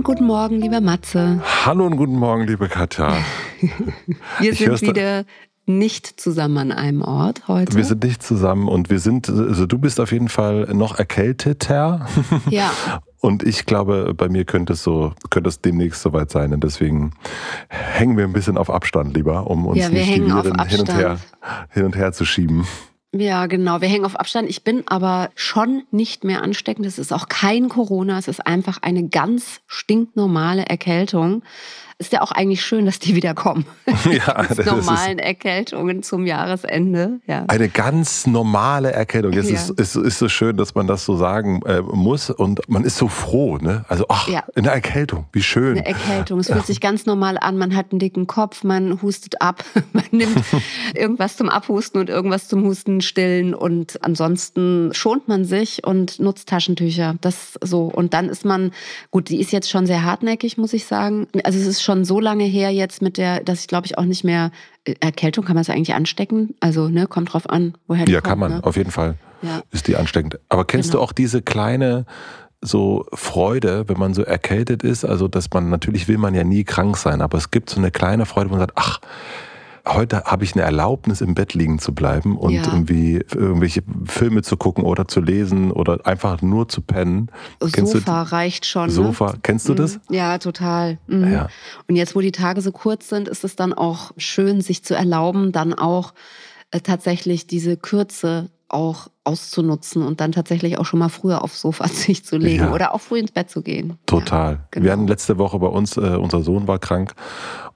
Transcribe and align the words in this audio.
und 0.00 0.04
guten 0.04 0.24
Morgen, 0.24 0.62
lieber 0.62 0.80
Matze. 0.80 1.42
Hallo 1.66 1.84
und 1.84 1.96
guten 1.96 2.16
Morgen, 2.16 2.46
liebe 2.46 2.68
Katja. 2.68 3.18
wir 4.40 4.54
sind 4.54 4.80
wieder 4.80 5.26
nicht 5.66 6.18
zusammen 6.18 6.56
an 6.56 6.72
einem 6.72 7.02
Ort 7.02 7.48
heute. 7.48 7.76
Wir 7.76 7.84
sind 7.84 8.02
nicht 8.02 8.22
zusammen 8.22 8.66
und 8.66 8.88
wir 8.88 8.98
sind, 8.98 9.28
also 9.28 9.66
du 9.66 9.76
bist 9.76 10.00
auf 10.00 10.10
jeden 10.10 10.30
Fall 10.30 10.70
noch 10.72 10.98
erkälteter. 10.98 12.06
Ja. 12.48 12.72
Und 13.20 13.42
ich 13.42 13.66
glaube, 13.66 14.14
bei 14.16 14.30
mir 14.30 14.46
könnte 14.46 14.72
es 14.72 14.82
so, 14.82 15.12
könnte 15.28 15.50
es 15.50 15.60
demnächst 15.60 16.00
soweit 16.00 16.30
sein. 16.30 16.54
Und 16.54 16.64
deswegen 16.64 17.12
hängen 17.68 18.16
wir 18.16 18.24
ein 18.24 18.32
bisschen 18.32 18.56
auf 18.56 18.70
Abstand 18.70 19.14
lieber, 19.14 19.50
um 19.50 19.66
uns 19.66 19.78
ja, 19.78 19.90
nicht 19.90 20.16
die 20.16 20.24
Viren 20.24 20.58
hin 20.66 20.80
und 20.80 20.94
her, 20.94 21.18
hin 21.68 21.84
und 21.84 21.94
her 21.94 22.12
zu 22.12 22.24
schieben. 22.24 22.66
Ja, 23.12 23.46
genau. 23.46 23.80
Wir 23.80 23.88
hängen 23.88 24.04
auf 24.04 24.14
Abstand. 24.14 24.48
Ich 24.48 24.62
bin 24.62 24.86
aber 24.86 25.30
schon 25.34 25.82
nicht 25.90 26.22
mehr 26.22 26.42
ansteckend. 26.42 26.86
Es 26.86 26.98
ist 26.98 27.12
auch 27.12 27.28
kein 27.28 27.68
Corona. 27.68 28.18
Es 28.18 28.28
ist 28.28 28.46
einfach 28.46 28.78
eine 28.82 29.08
ganz 29.08 29.60
stinknormale 29.66 30.66
Erkältung 30.66 31.42
ist 32.00 32.12
ja 32.12 32.22
auch 32.22 32.32
eigentlich 32.32 32.64
schön, 32.64 32.86
dass 32.86 32.98
die 32.98 33.14
wieder 33.14 33.34
kommen. 33.34 33.66
Ja, 34.10 34.42
das 34.42 34.66
normalen 34.66 35.18
Erkältungen 35.18 36.02
zum 36.02 36.26
Jahresende. 36.26 37.20
Ja. 37.26 37.44
Eine 37.48 37.68
ganz 37.68 38.26
normale 38.26 38.90
Erkältung. 38.92 39.32
Es 39.34 39.48
ja. 39.48 39.56
ist, 39.56 39.70
ist, 39.70 39.94
ist, 39.94 40.18
so 40.18 40.28
schön, 40.28 40.56
dass 40.56 40.74
man 40.74 40.86
das 40.86 41.04
so 41.04 41.16
sagen 41.16 41.60
äh, 41.66 41.80
muss 41.82 42.30
und 42.30 42.60
man 42.68 42.84
ist 42.84 42.96
so 42.96 43.08
froh. 43.08 43.58
Ne? 43.58 43.84
Also, 43.88 44.06
ach, 44.08 44.26
ja. 44.26 44.42
eine 44.54 44.70
Erkältung, 44.70 45.26
wie 45.32 45.42
schön. 45.42 45.76
Eine 45.76 45.86
Erkältung. 45.86 46.40
Es 46.40 46.50
fühlt 46.50 46.66
sich 46.66 46.80
ganz 46.80 47.04
normal 47.04 47.36
an. 47.38 47.58
Man 47.58 47.76
hat 47.76 47.92
einen 47.92 47.98
dicken 47.98 48.26
Kopf, 48.26 48.64
man 48.64 49.02
hustet 49.02 49.40
ab, 49.42 49.62
man 49.92 50.04
nimmt 50.10 50.42
irgendwas 50.94 51.36
zum 51.36 51.50
Abhusten 51.50 52.00
und 52.00 52.08
irgendwas 52.08 52.48
zum 52.48 52.64
Husten 52.64 53.02
stillen 53.02 53.54
und 53.54 54.02
ansonsten 54.02 54.92
schont 54.94 55.28
man 55.28 55.44
sich 55.44 55.86
und 55.86 56.18
nutzt 56.20 56.48
Taschentücher. 56.48 57.16
Das 57.20 57.58
so. 57.60 57.84
Und 57.84 58.14
dann 58.14 58.28
ist 58.28 58.44
man, 58.44 58.72
gut, 59.10 59.28
die 59.28 59.40
ist 59.40 59.52
jetzt 59.52 59.70
schon 59.70 59.86
sehr 59.86 60.04
hartnäckig, 60.04 60.56
muss 60.56 60.72
ich 60.72 60.86
sagen. 60.86 61.28
Also 61.44 61.58
es 61.58 61.66
ist 61.66 61.82
schon 61.82 61.89
schon 61.90 62.04
so 62.04 62.20
lange 62.20 62.44
her 62.44 62.70
jetzt 62.70 63.02
mit 63.02 63.18
der, 63.18 63.40
dass 63.40 63.60
ich 63.60 63.68
glaube 63.68 63.86
ich 63.86 63.98
auch 63.98 64.04
nicht 64.04 64.24
mehr, 64.24 64.52
äh, 64.84 64.94
Erkältung 65.00 65.44
kann 65.44 65.54
man 65.54 65.62
es 65.62 65.70
eigentlich 65.70 65.94
anstecken? 65.94 66.54
Also, 66.60 66.88
ne, 66.88 67.06
kommt 67.06 67.32
drauf 67.32 67.50
an, 67.50 67.74
woher 67.88 68.04
die 68.04 68.12
Ja, 68.12 68.20
kommt, 68.20 68.30
kann 68.30 68.38
man, 68.38 68.52
ne? 68.52 68.64
auf 68.64 68.76
jeden 68.76 68.90
Fall. 68.90 69.16
Ja. 69.42 69.62
Ist 69.72 69.88
die 69.88 69.96
ansteckend. 69.96 70.38
Aber 70.48 70.64
kennst 70.64 70.90
genau. 70.90 71.00
du 71.00 71.04
auch 71.04 71.12
diese 71.12 71.42
kleine, 71.42 72.04
so 72.62 73.06
Freude, 73.14 73.88
wenn 73.88 73.98
man 73.98 74.14
so 74.14 74.22
erkältet 74.22 74.82
ist, 74.82 75.04
also 75.04 75.28
dass 75.28 75.50
man, 75.50 75.70
natürlich 75.70 76.08
will 76.08 76.18
man 76.18 76.34
ja 76.34 76.44
nie 76.44 76.64
krank 76.64 76.96
sein, 76.96 77.22
aber 77.22 77.38
es 77.38 77.50
gibt 77.50 77.70
so 77.70 77.78
eine 77.78 77.90
kleine 77.90 78.26
Freude, 78.26 78.50
wo 78.50 78.52
man 78.52 78.60
sagt, 78.60 78.74
ach, 78.76 79.00
heute 79.94 80.24
habe 80.24 80.44
ich 80.44 80.54
eine 80.54 80.62
Erlaubnis, 80.62 81.20
im 81.20 81.34
Bett 81.34 81.54
liegen 81.54 81.78
zu 81.78 81.94
bleiben 81.94 82.36
und 82.36 82.52
ja. 82.52 82.62
irgendwie 82.64 83.22
irgendwelche 83.34 83.82
Filme 84.06 84.42
zu 84.42 84.56
gucken 84.56 84.84
oder 84.84 85.08
zu 85.08 85.20
lesen 85.20 85.70
oder 85.72 86.06
einfach 86.06 86.42
nur 86.42 86.68
zu 86.68 86.80
pennen. 86.80 87.30
Sofa 87.60 88.22
reicht 88.22 88.66
schon. 88.66 88.86
Ne? 88.86 88.92
Sofa, 88.92 89.32
ne? 89.32 89.38
kennst 89.42 89.68
du 89.68 89.74
das? 89.74 89.96
Mhm. 89.96 90.14
Ja, 90.14 90.38
total. 90.38 90.98
Mhm. 91.06 91.32
Ja. 91.32 91.48
Und 91.88 91.96
jetzt, 91.96 92.14
wo 92.14 92.20
die 92.20 92.32
Tage 92.32 92.60
so 92.60 92.72
kurz 92.72 93.08
sind, 93.08 93.28
ist 93.28 93.44
es 93.44 93.56
dann 93.56 93.72
auch 93.72 94.12
schön, 94.16 94.60
sich 94.60 94.84
zu 94.84 94.94
erlauben, 94.94 95.52
dann 95.52 95.74
auch 95.74 96.14
äh, 96.70 96.80
tatsächlich 96.80 97.46
diese 97.46 97.76
Kürze 97.76 98.50
auch 98.68 99.08
auszunutzen 99.24 100.02
und 100.02 100.20
dann 100.20 100.32
tatsächlich 100.32 100.78
auch 100.78 100.86
schon 100.86 100.98
mal 100.98 101.08
früher 101.08 101.42
aufs 101.42 101.60
Sofa 101.60 101.88
sich 101.88 102.24
zu 102.24 102.36
legen 102.36 102.64
ja. 102.64 102.72
oder 102.72 102.94
auch 102.94 103.00
früh 103.00 103.18
ins 103.18 103.32
Bett 103.32 103.50
zu 103.50 103.62
gehen. 103.62 103.98
Total. 104.06 104.52
Ja, 104.52 104.58
genau. 104.70 104.84
Wir 104.84 104.92
hatten 104.92 105.06
letzte 105.06 105.38
Woche 105.38 105.58
bei 105.58 105.66
uns, 105.66 105.96
äh, 105.96 106.00
unser 106.00 106.42
Sohn 106.42 106.66
war 106.66 106.78
krank 106.78 107.14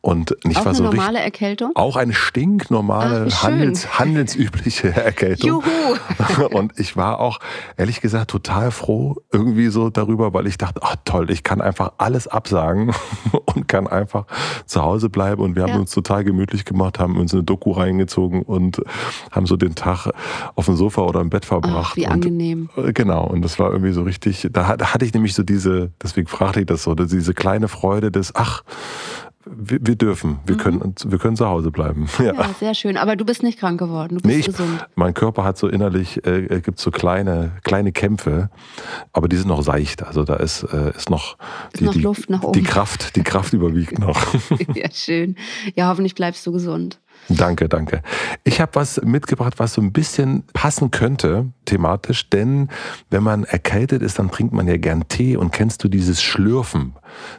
und 0.04 0.36
ich 0.44 0.58
auch 0.58 0.66
war 0.66 0.66
eine 0.66 0.74
so 0.74 0.84
normale 0.84 1.18
richtig, 1.18 1.24
Erkältung? 1.24 1.72
Auch 1.76 1.96
eine 1.96 2.12
stinknormale, 2.12 3.28
Ach, 3.32 3.42
handels, 3.44 3.98
handelsübliche 3.98 4.88
Erkältung. 4.94 5.62
Juhu! 5.62 6.46
und 6.50 6.78
ich 6.78 6.94
war 6.94 7.20
auch, 7.20 7.38
ehrlich 7.78 8.02
gesagt, 8.02 8.30
total 8.30 8.70
froh 8.70 9.16
irgendwie 9.32 9.68
so 9.68 9.88
darüber, 9.88 10.34
weil 10.34 10.46
ich 10.46 10.58
dachte, 10.58 10.80
ach 10.82 10.96
toll, 11.06 11.30
ich 11.30 11.42
kann 11.42 11.62
einfach 11.62 11.92
alles 11.96 12.28
absagen 12.28 12.92
und 13.54 13.66
kann 13.66 13.86
einfach 13.86 14.26
zu 14.66 14.82
Hause 14.82 15.08
bleiben. 15.08 15.40
Und 15.40 15.56
wir 15.56 15.62
haben 15.62 15.70
ja. 15.70 15.78
uns 15.78 15.92
total 15.92 16.22
gemütlich 16.22 16.66
gemacht, 16.66 16.98
haben 16.98 17.16
uns 17.18 17.32
eine 17.32 17.42
Doku 17.42 17.70
reingezogen 17.70 18.42
und 18.42 18.82
haben 19.30 19.46
so 19.46 19.56
den 19.56 19.74
Tag 19.74 20.10
auf 20.54 20.66
dem 20.66 20.76
Sofa 20.76 21.00
oder 21.00 21.22
im 21.22 21.30
Bett 21.34 21.44
verbracht. 21.44 21.90
Ach, 21.90 21.96
wie 21.96 22.06
angenehm. 22.06 22.68
Und, 22.76 22.86
äh, 22.86 22.92
genau, 22.92 23.26
und 23.26 23.42
das 23.42 23.58
war 23.58 23.72
irgendwie 23.72 23.92
so 23.92 24.02
richtig, 24.02 24.48
da, 24.52 24.76
da 24.76 24.94
hatte 24.94 25.04
ich 25.04 25.12
nämlich 25.12 25.34
so 25.34 25.42
diese, 25.42 25.90
deswegen 26.00 26.28
fragte 26.28 26.60
ich 26.60 26.66
das 26.66 26.84
so, 26.84 26.94
diese 26.94 27.34
kleine 27.34 27.66
Freude 27.66 28.12
des, 28.12 28.36
ach, 28.36 28.62
wir, 29.46 29.78
wir, 29.82 29.96
dürfen, 29.96 30.38
wir, 30.46 30.54
mhm. 30.54 30.60
können, 30.60 30.94
wir 31.06 31.18
können 31.18 31.36
zu 31.36 31.46
Hause 31.46 31.70
bleiben. 31.70 32.08
Ja. 32.24 32.32
ja. 32.32 32.54
sehr 32.58 32.74
schön. 32.74 32.96
Aber 32.96 33.16
du 33.16 33.24
bist 33.24 33.42
nicht 33.42 33.58
krank 33.58 33.78
geworden, 33.80 34.16
du 34.16 34.22
bist 34.22 34.26
nee, 34.26 34.38
ich, 34.40 34.46
gesund. 34.46 34.86
Mein 34.94 35.12
Körper 35.12 35.44
hat 35.44 35.58
so 35.58 35.66
innerlich, 35.66 36.24
äh, 36.24 36.60
gibt 36.60 36.78
so 36.78 36.92
kleine, 36.92 37.52
kleine 37.64 37.90
Kämpfe, 37.90 38.48
aber 39.12 39.28
die 39.28 39.36
sind 39.36 39.48
noch 39.48 39.62
seicht. 39.62 40.04
Also 40.04 40.22
da 40.22 40.36
ist, 40.36 40.62
äh, 40.62 40.92
ist 40.96 41.10
noch, 41.10 41.36
ist 41.72 41.80
die, 41.80 41.84
noch 41.84 41.94
Luft 41.96 42.30
nach 42.30 42.42
oben. 42.42 42.52
Die 42.52 42.62
Kraft, 42.62 43.16
die 43.16 43.24
Kraft 43.24 43.52
überwiegt 43.52 43.98
noch. 43.98 44.16
ja, 44.74 44.88
schön. 44.92 45.34
Ja, 45.74 45.88
hoffentlich 45.88 46.14
bleibst 46.14 46.46
du 46.46 46.52
gesund. 46.52 47.00
Danke, 47.28 47.68
danke. 47.68 48.02
Ich 48.44 48.60
habe 48.60 48.74
was 48.74 49.00
mitgebracht, 49.02 49.54
was 49.56 49.74
so 49.74 49.80
ein 49.80 49.92
bisschen 49.92 50.44
passen 50.52 50.90
könnte 50.90 51.46
thematisch, 51.64 52.28
denn 52.28 52.68
wenn 53.10 53.22
man 53.22 53.44
erkältet 53.44 54.02
ist, 54.02 54.18
dann 54.18 54.30
trinkt 54.30 54.52
man 54.52 54.68
ja 54.68 54.76
gern 54.76 55.08
Tee 55.08 55.36
und 55.36 55.50
kennst 55.50 55.82
du 55.84 55.88
dieses 55.88 56.22
Schlürfen, 56.22 56.94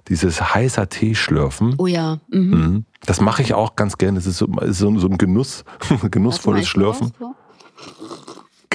dieses 0.07 0.53
heißer 0.53 0.89
Tee 0.89 1.15
schlürfen? 1.15 1.75
Oh 1.77 1.87
ja. 1.87 2.19
Mhm. 2.29 2.49
mhm. 2.49 2.85
Das 3.05 3.21
mache 3.21 3.43
ich 3.43 3.53
auch 3.53 3.75
ganz 3.75 3.99
gerne. 3.99 4.17
Das 4.17 4.25
ist 4.25 4.39
so, 4.39 4.47
so, 4.67 4.97
so 4.97 5.07
ein 5.07 5.17
Genuss, 5.19 5.63
genussvolles 6.11 6.67
Schlürfen. 6.67 7.13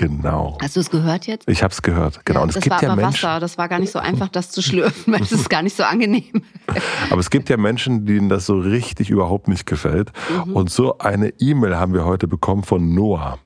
Genau. 0.00 0.56
Hast 0.62 0.76
du 0.76 0.80
es 0.80 0.88
gehört 0.88 1.26
jetzt? 1.26 1.46
Ich 1.46 1.62
habe 1.62 1.72
es 1.72 1.82
gehört, 1.82 2.24
genau. 2.24 2.38
Ja, 2.38 2.42
und 2.44 2.48
es 2.48 2.54
das 2.54 2.64
gibt 2.64 2.74
war 2.74 2.82
ja 2.82 2.92
aber 2.92 3.02
Menschen, 3.02 3.22
Wasser, 3.22 3.38
das 3.38 3.58
war 3.58 3.68
gar 3.68 3.78
nicht 3.78 3.92
so 3.92 3.98
einfach, 3.98 4.28
das 4.28 4.50
zu 4.50 4.62
schlürfen, 4.62 5.12
weil 5.12 5.20
es 5.20 5.30
ist 5.30 5.50
gar 5.50 5.60
nicht 5.60 5.76
so 5.76 5.82
angenehm. 5.82 6.42
aber 7.10 7.20
es 7.20 7.28
gibt 7.28 7.50
ja 7.50 7.58
Menschen, 7.58 8.06
denen 8.06 8.30
das 8.30 8.46
so 8.46 8.58
richtig 8.58 9.10
überhaupt 9.10 9.46
nicht 9.46 9.66
gefällt. 9.66 10.10
Mhm. 10.46 10.56
Und 10.56 10.70
so 10.70 10.96
eine 10.96 11.34
E-Mail 11.38 11.76
haben 11.76 11.92
wir 11.92 12.06
heute 12.06 12.28
bekommen 12.28 12.62
von 12.62 12.94
Noah. 12.94 13.38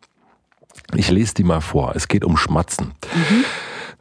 Ich 0.95 1.11
lese 1.11 1.35
die 1.35 1.43
mal 1.43 1.61
vor. 1.61 1.97
Es 1.97 2.07
geht 2.07 2.25
um 2.25 2.37
Schmatzen. 2.37 2.93
Mhm. 3.13 3.45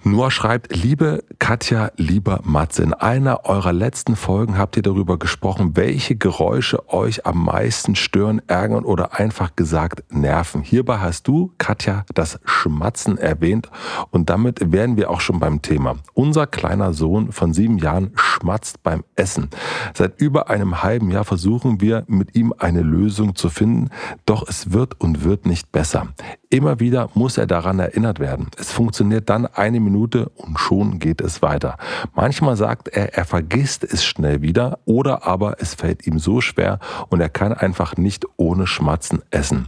Noah 0.05 0.31
schreibt, 0.31 0.75
liebe 0.75 1.23
Katja, 1.39 1.89
lieber 1.95 2.41
Matze, 2.43 2.83
in 2.83 2.93
einer 2.93 3.45
eurer 3.45 3.71
letzten 3.71 4.17
Folgen 4.17 4.57
habt 4.57 4.75
ihr 4.75 4.83
darüber 4.83 5.17
gesprochen, 5.17 5.77
welche 5.77 6.17
Geräusche 6.17 6.89
euch 6.89 7.25
am 7.25 7.45
meisten 7.45 7.95
stören, 7.95 8.41
ärgern 8.47 8.83
oder 8.83 9.17
einfach 9.17 9.55
gesagt 9.55 10.03
nerven. 10.11 10.61
Hierbei 10.61 10.97
hast 10.97 11.29
du, 11.29 11.53
Katja, 11.57 12.03
das 12.13 12.41
Schmatzen 12.43 13.17
erwähnt 13.17 13.69
und 14.11 14.29
damit 14.29 14.73
wären 14.73 14.97
wir 14.97 15.09
auch 15.09 15.21
schon 15.21 15.39
beim 15.39 15.61
Thema. 15.61 15.95
Unser 16.13 16.47
kleiner 16.47 16.91
Sohn 16.93 17.31
von 17.31 17.53
sieben 17.53 17.77
Jahren 17.77 18.11
schmatzt 18.15 18.83
beim 18.83 19.05
Essen. 19.15 19.49
Seit 19.93 20.19
über 20.19 20.49
einem 20.49 20.83
halben 20.83 21.11
Jahr 21.11 21.23
versuchen 21.23 21.79
wir 21.79 22.03
mit 22.07 22.35
ihm 22.35 22.53
eine 22.57 22.81
Lösung 22.81 23.35
zu 23.35 23.47
finden, 23.47 23.89
doch 24.25 24.45
es 24.49 24.73
wird 24.73 24.99
und 24.99 25.23
wird 25.23 25.45
nicht 25.45 25.71
besser. 25.71 26.09
Immer 26.53 26.79
wieder 26.79 27.09
muss 27.15 27.39
er 27.39 27.47
daran 27.47 27.79
erinnert 27.79 28.19
werden. 28.19 28.51
Es 28.59 28.71
funktioniert 28.71 29.27
dann 29.27 29.47
eine 29.47 29.79
Minute 29.79 30.29
und 30.35 30.59
schon 30.59 30.99
geht 30.99 31.19
es 31.19 31.41
weiter. 31.41 31.77
Manchmal 32.13 32.57
sagt 32.57 32.89
er, 32.89 33.17
er 33.17 33.25
vergisst 33.25 33.83
es 33.83 34.05
schnell 34.05 34.43
wieder 34.43 34.77
oder 34.85 35.25
aber 35.25 35.55
es 35.61 35.73
fällt 35.73 36.05
ihm 36.05 36.19
so 36.19 36.41
schwer 36.41 36.77
und 37.09 37.21
er 37.21 37.29
kann 37.29 37.53
einfach 37.53 37.97
nicht 37.97 38.27
ohne 38.37 38.67
Schmatzen 38.67 39.23
essen. 39.31 39.67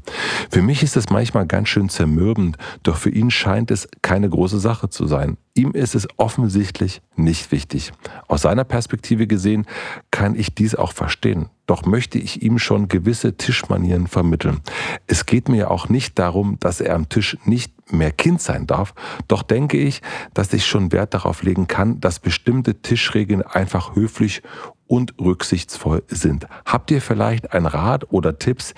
Für 0.52 0.62
mich 0.62 0.84
ist 0.84 0.96
es 0.96 1.10
manchmal 1.10 1.48
ganz 1.48 1.70
schön 1.70 1.90
zermürbend, 1.90 2.60
doch 2.84 2.98
für 2.98 3.10
ihn 3.10 3.32
scheint 3.32 3.72
es 3.72 3.88
keine 4.04 4.30
große 4.30 4.60
Sache 4.60 4.88
zu 4.88 5.08
sein. 5.08 5.38
Ihm 5.58 5.72
ist 5.72 5.96
es 5.96 6.06
offensichtlich 6.18 7.02
nicht 7.16 7.50
wichtig. 7.54 7.94
Aus 8.28 8.42
seiner 8.42 8.66
Perspektive 8.66 9.26
gesehen 9.26 9.66
kann 10.12 10.36
ich 10.36 10.54
dies 10.54 10.76
auch 10.76 10.92
verstehen. 10.92 11.48
Doch 11.66 11.86
möchte 11.86 12.20
ich 12.20 12.42
ihm 12.44 12.60
schon 12.60 12.90
gewisse 12.90 13.38
Tischmanieren 13.38 14.08
vermitteln. 14.08 14.60
Es 15.08 15.26
geht 15.26 15.48
mir 15.48 15.72
auch 15.72 15.88
nicht 15.88 16.20
darum, 16.20 16.58
dass 16.60 16.82
er 16.82 16.94
am 16.94 17.08
Tisch 17.08 17.38
nicht 17.46 17.72
mehr 17.90 18.12
Kind 18.12 18.42
sein 18.42 18.68
darf. 18.68 18.94
Doch 19.28 19.44
denke 19.44 19.78
ich, 19.78 20.02
dass 20.34 20.54
ich 20.54 20.66
schon 20.66 20.92
Wert 20.92 21.14
darauf 21.14 21.44
legen 21.44 21.68
kann, 21.68 22.00
dass 22.00 22.20
bestimmte 22.20 22.82
Tischregeln 22.82 23.42
einfach 23.42 23.96
höflich 23.96 24.42
und 24.88 25.16
rücksichtsvoll 25.20 26.04
sind. 26.08 26.48
Habt 26.66 26.92
ihr 26.92 27.02
vielleicht 27.02 27.54
einen 27.54 27.66
Rat 27.66 28.12
oder 28.12 28.38
Tipps, 28.38 28.74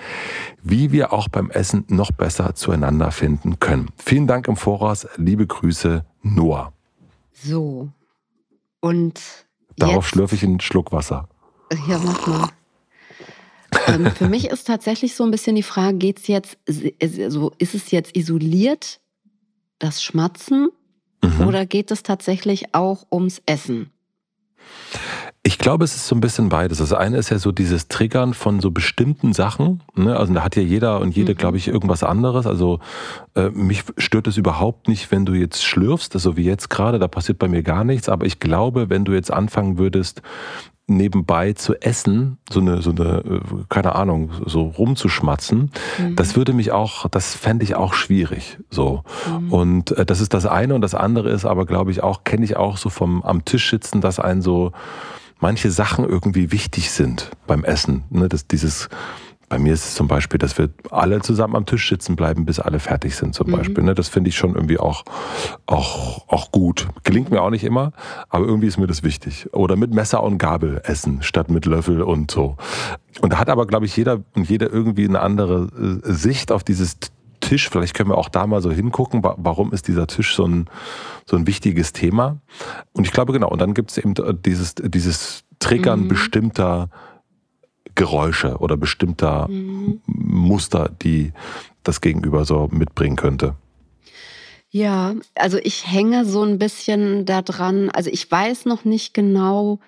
wie 0.62 0.92
wir 0.92 1.12
auch 1.12 1.28
beim 1.28 1.50
Essen 1.50 1.84
noch 1.88 2.12
besser 2.12 2.54
zueinander 2.54 3.10
finden 3.10 3.60
können? 3.60 3.90
Vielen 3.96 4.26
Dank 4.26 4.48
im 4.48 4.56
Voraus. 4.56 5.06
Liebe 5.16 5.46
Grüße, 5.46 6.04
Noah. 6.22 6.72
So. 7.32 7.88
Und 8.80 9.20
darauf 9.76 10.08
schlürfe 10.08 10.34
ich 10.34 10.44
einen 10.44 10.60
Schluck 10.60 10.92
Wasser. 10.92 11.28
Ja, 11.88 11.98
mach 11.98 12.26
mal. 12.26 12.48
Ähm, 13.88 14.10
für 14.12 14.28
mich 14.28 14.48
ist 14.48 14.66
tatsächlich 14.66 15.14
so 15.14 15.24
ein 15.24 15.30
bisschen 15.30 15.56
die 15.56 15.62
Frage, 15.62 15.98
geht's 15.98 16.26
jetzt, 16.26 16.58
also 17.00 17.52
ist 17.58 17.74
es 17.74 17.90
jetzt 17.90 18.16
isoliert, 18.16 19.00
das 19.78 20.02
Schmatzen, 20.02 20.68
mhm. 21.22 21.46
oder 21.46 21.66
geht 21.66 21.90
es 21.90 22.02
tatsächlich 22.02 22.74
auch 22.74 23.06
ums 23.10 23.42
Essen? 23.46 23.90
Ich 25.42 25.56
glaube, 25.58 25.84
es 25.84 25.94
ist 25.94 26.06
so 26.06 26.14
ein 26.14 26.20
bisschen 26.20 26.48
beides. 26.48 26.78
Das 26.78 26.92
eine 26.92 27.16
ist 27.16 27.30
ja 27.30 27.38
so 27.38 27.52
dieses 27.52 27.88
Triggern 27.88 28.34
von 28.34 28.60
so 28.60 28.70
bestimmten 28.70 29.32
Sachen. 29.32 29.82
Ne? 29.94 30.16
Also 30.16 30.34
da 30.34 30.42
hat 30.42 30.56
ja 30.56 30.62
jeder 30.62 31.00
und 31.00 31.16
jede, 31.16 31.32
mhm. 31.32 31.38
glaube 31.38 31.56
ich, 31.56 31.68
irgendwas 31.68 32.02
anderes. 32.02 32.46
Also 32.46 32.80
äh, 33.34 33.48
mich 33.50 33.84
stört 33.96 34.26
es 34.26 34.36
überhaupt 34.36 34.88
nicht, 34.88 35.10
wenn 35.10 35.24
du 35.24 35.34
jetzt 35.34 35.64
schlürfst, 35.64 36.12
so 36.12 36.16
also 36.16 36.36
wie 36.36 36.44
jetzt 36.44 36.68
gerade, 36.68 36.98
da 36.98 37.08
passiert 37.08 37.38
bei 37.38 37.48
mir 37.48 37.62
gar 37.62 37.84
nichts. 37.84 38.08
Aber 38.08 38.26
ich 38.26 38.40
glaube, 38.40 38.90
wenn 38.90 39.04
du 39.04 39.12
jetzt 39.12 39.32
anfangen 39.32 39.78
würdest, 39.78 40.22
nebenbei 40.88 41.52
zu 41.52 41.74
essen, 41.80 42.38
so 42.50 42.60
eine, 42.60 42.82
so 42.82 42.90
eine, 42.90 43.18
äh, 43.18 43.40
keine 43.68 43.94
Ahnung, 43.94 44.30
so 44.46 44.62
rumzuschmatzen, 44.62 45.70
mhm. 45.98 46.16
das 46.16 46.34
würde 46.34 46.52
mich 46.52 46.72
auch, 46.72 47.08
das 47.08 47.34
fände 47.34 47.64
ich 47.64 47.76
auch 47.76 47.94
schwierig. 47.94 48.58
So. 48.70 49.04
Mhm. 49.28 49.52
Und 49.52 49.90
äh, 49.92 50.04
das 50.04 50.20
ist 50.20 50.34
das 50.34 50.46
eine 50.46 50.74
und 50.74 50.80
das 50.80 50.94
andere 50.94 51.30
ist 51.30 51.44
aber, 51.44 51.66
glaube 51.66 51.90
ich, 51.90 52.02
auch, 52.02 52.24
kenne 52.24 52.44
ich 52.44 52.56
auch 52.56 52.78
so 52.78 52.88
vom 52.88 53.22
am 53.22 53.44
Tisch 53.44 53.70
sitzen, 53.70 54.00
dass 54.00 54.18
ein 54.18 54.42
so 54.42 54.72
manche 55.40 55.70
Sachen 55.70 56.08
irgendwie 56.08 56.50
wichtig 56.50 56.90
sind 56.90 57.30
beim 57.46 57.64
Essen. 57.64 58.04
Ne? 58.10 58.28
Das, 58.28 58.46
dieses 58.46 58.88
bei 59.48 59.58
mir 59.58 59.72
ist 59.72 59.84
es 59.86 59.94
zum 59.94 60.08
Beispiel, 60.08 60.38
dass 60.38 60.58
wir 60.58 60.68
alle 60.90 61.20
zusammen 61.20 61.56
am 61.56 61.64
Tisch 61.64 61.88
sitzen 61.88 62.16
bleiben, 62.16 62.44
bis 62.44 62.60
alle 62.60 62.80
fertig 62.80 63.16
sind 63.16 63.34
zum 63.34 63.48
mhm. 63.48 63.52
Beispiel. 63.52 63.84
Ne? 63.84 63.94
Das 63.94 64.08
finde 64.08 64.28
ich 64.28 64.36
schon 64.36 64.54
irgendwie 64.54 64.78
auch, 64.78 65.04
auch, 65.66 66.28
auch 66.28 66.52
gut. 66.52 66.88
Gelingt 67.04 67.30
mir 67.30 67.40
auch 67.40 67.50
nicht 67.50 67.64
immer, 67.64 67.92
aber 68.28 68.44
irgendwie 68.46 68.66
ist 68.66 68.78
mir 68.78 68.86
das 68.86 69.02
wichtig. 69.02 69.48
Oder 69.52 69.76
mit 69.76 69.92
Messer 69.92 70.22
und 70.22 70.38
Gabel 70.38 70.80
essen, 70.84 71.22
statt 71.22 71.50
mit 71.50 71.66
Löffel 71.66 72.02
und 72.02 72.30
so. 72.30 72.56
Und 73.20 73.32
da 73.32 73.38
hat 73.38 73.48
aber, 73.48 73.66
glaube 73.66 73.86
ich, 73.86 73.96
jeder 73.96 74.20
und 74.34 74.48
jeder 74.48 74.70
irgendwie 74.70 75.08
eine 75.08 75.20
andere 75.20 76.00
äh, 76.04 76.12
Sicht 76.12 76.52
auf 76.52 76.62
dieses 76.62 76.98
Tisch. 77.40 77.70
Vielleicht 77.70 77.94
können 77.94 78.10
wir 78.10 78.18
auch 78.18 78.28
da 78.28 78.46
mal 78.46 78.60
so 78.60 78.70
hingucken, 78.70 79.22
warum 79.22 79.72
ist 79.72 79.88
dieser 79.88 80.06
Tisch 80.06 80.34
so 80.34 80.44
ein, 80.44 80.66
so 81.24 81.36
ein 81.36 81.46
wichtiges 81.46 81.92
Thema. 81.92 82.38
Und 82.92 83.06
ich 83.06 83.12
glaube, 83.12 83.32
genau, 83.32 83.48
und 83.48 83.60
dann 83.60 83.74
gibt 83.74 83.90
es 83.92 83.98
eben 83.98 84.14
dieses, 84.44 84.74
dieses 84.74 85.44
Triggern 85.58 86.02
mhm. 86.04 86.08
bestimmter 86.08 86.90
Geräusche 87.94 88.58
oder 88.58 88.76
bestimmter 88.76 89.48
mhm. 89.48 90.00
Muster, 90.06 90.90
die 91.02 91.32
das 91.82 92.00
Gegenüber 92.00 92.44
so 92.44 92.68
mitbringen 92.70 93.16
könnte? 93.16 93.54
Ja, 94.70 95.14
also 95.34 95.58
ich 95.62 95.90
hänge 95.90 96.24
so 96.24 96.42
ein 96.42 96.58
bisschen 96.58 97.24
daran. 97.24 97.90
Also 97.90 98.10
ich 98.10 98.30
weiß 98.30 98.66
noch 98.66 98.84
nicht 98.84 99.14
genau, 99.14 99.78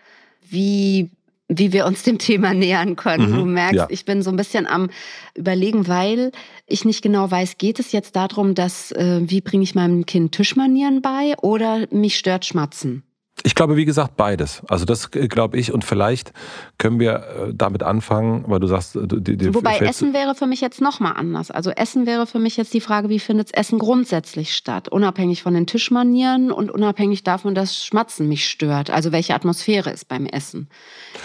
wie 0.49 1.11
wie 1.53 1.73
wir 1.73 1.85
uns 1.85 2.05
dem 2.05 2.19
Thema 2.19 2.55
nähern 2.55 2.97
können. 2.97 3.33
Mhm, 3.33 3.37
du 3.37 3.45
merkst, 3.45 3.77
ja. 3.77 3.87
ich 3.91 4.05
bin 4.05 4.23
so 4.23 4.31
ein 4.31 4.37
bisschen 4.37 4.67
am 4.67 4.89
überlegen, 5.35 5.89
weil 5.89 6.33
ich 6.67 6.85
nicht 6.85 7.03
genau 7.03 7.31
weiß, 7.31 7.59
geht 7.59 7.81
es 7.81 7.93
jetzt 7.93 8.17
darum, 8.17 8.55
dass 8.55 8.93
äh, 8.93 9.21
wie 9.23 9.41
bringe 9.41 9.65
ich 9.65 9.75
meinem 9.75 10.07
Kind 10.07 10.33
Tischmanieren 10.33 11.03
bei 11.03 11.35
oder 11.43 11.87
mich 11.91 12.17
stört 12.17 12.47
Schmatzen? 12.47 13.03
Ich 13.43 13.55
glaube, 13.55 13.77
wie 13.77 13.85
gesagt, 13.85 14.17
beides. 14.17 14.63
Also 14.69 14.85
das 14.85 15.09
äh, 15.15 15.29
glaube 15.29 15.59
ich 15.59 15.73
und 15.73 15.85
vielleicht 15.85 16.33
können 16.79 17.01
wir 17.01 17.13
äh, 17.13 17.55
damit 17.55 17.83
anfangen, 17.83 18.45
weil 18.47 18.61
du 18.61 18.67
sagst, 18.67 18.97
äh, 18.97 19.07
die, 19.07 19.37
die 19.37 19.55
wobei 19.55 19.79
Essen 19.79 20.13
wäre 20.13 20.35
für 20.35 20.47
mich 20.47 20.61
jetzt 20.61 20.81
noch 20.81 21.01
mal 21.01 21.13
anders. 21.13 21.51
Also 21.51 21.71
Essen 21.71 22.07
wäre 22.07 22.27
für 22.27 22.39
mich 22.39 22.57
jetzt 22.57 22.75
die 22.75 22.81
Frage, 22.81 23.09
wie 23.09 23.19
findet 23.19 23.55
Essen 23.57 23.79
grundsätzlich 23.79 24.55
statt, 24.55 24.89
unabhängig 24.89 25.43
von 25.43 25.55
den 25.55 25.67
Tischmanieren 25.67 26.53
und 26.53 26.71
unabhängig 26.71 27.23
davon, 27.23 27.55
dass 27.55 27.85
Schmatzen 27.85 28.29
mich 28.29 28.47
stört. 28.47 28.91
Also 28.91 29.13
welche 29.13 29.35
Atmosphäre 29.35 29.91
ist 29.91 30.09
beim 30.09 30.27
Essen? 30.27 30.69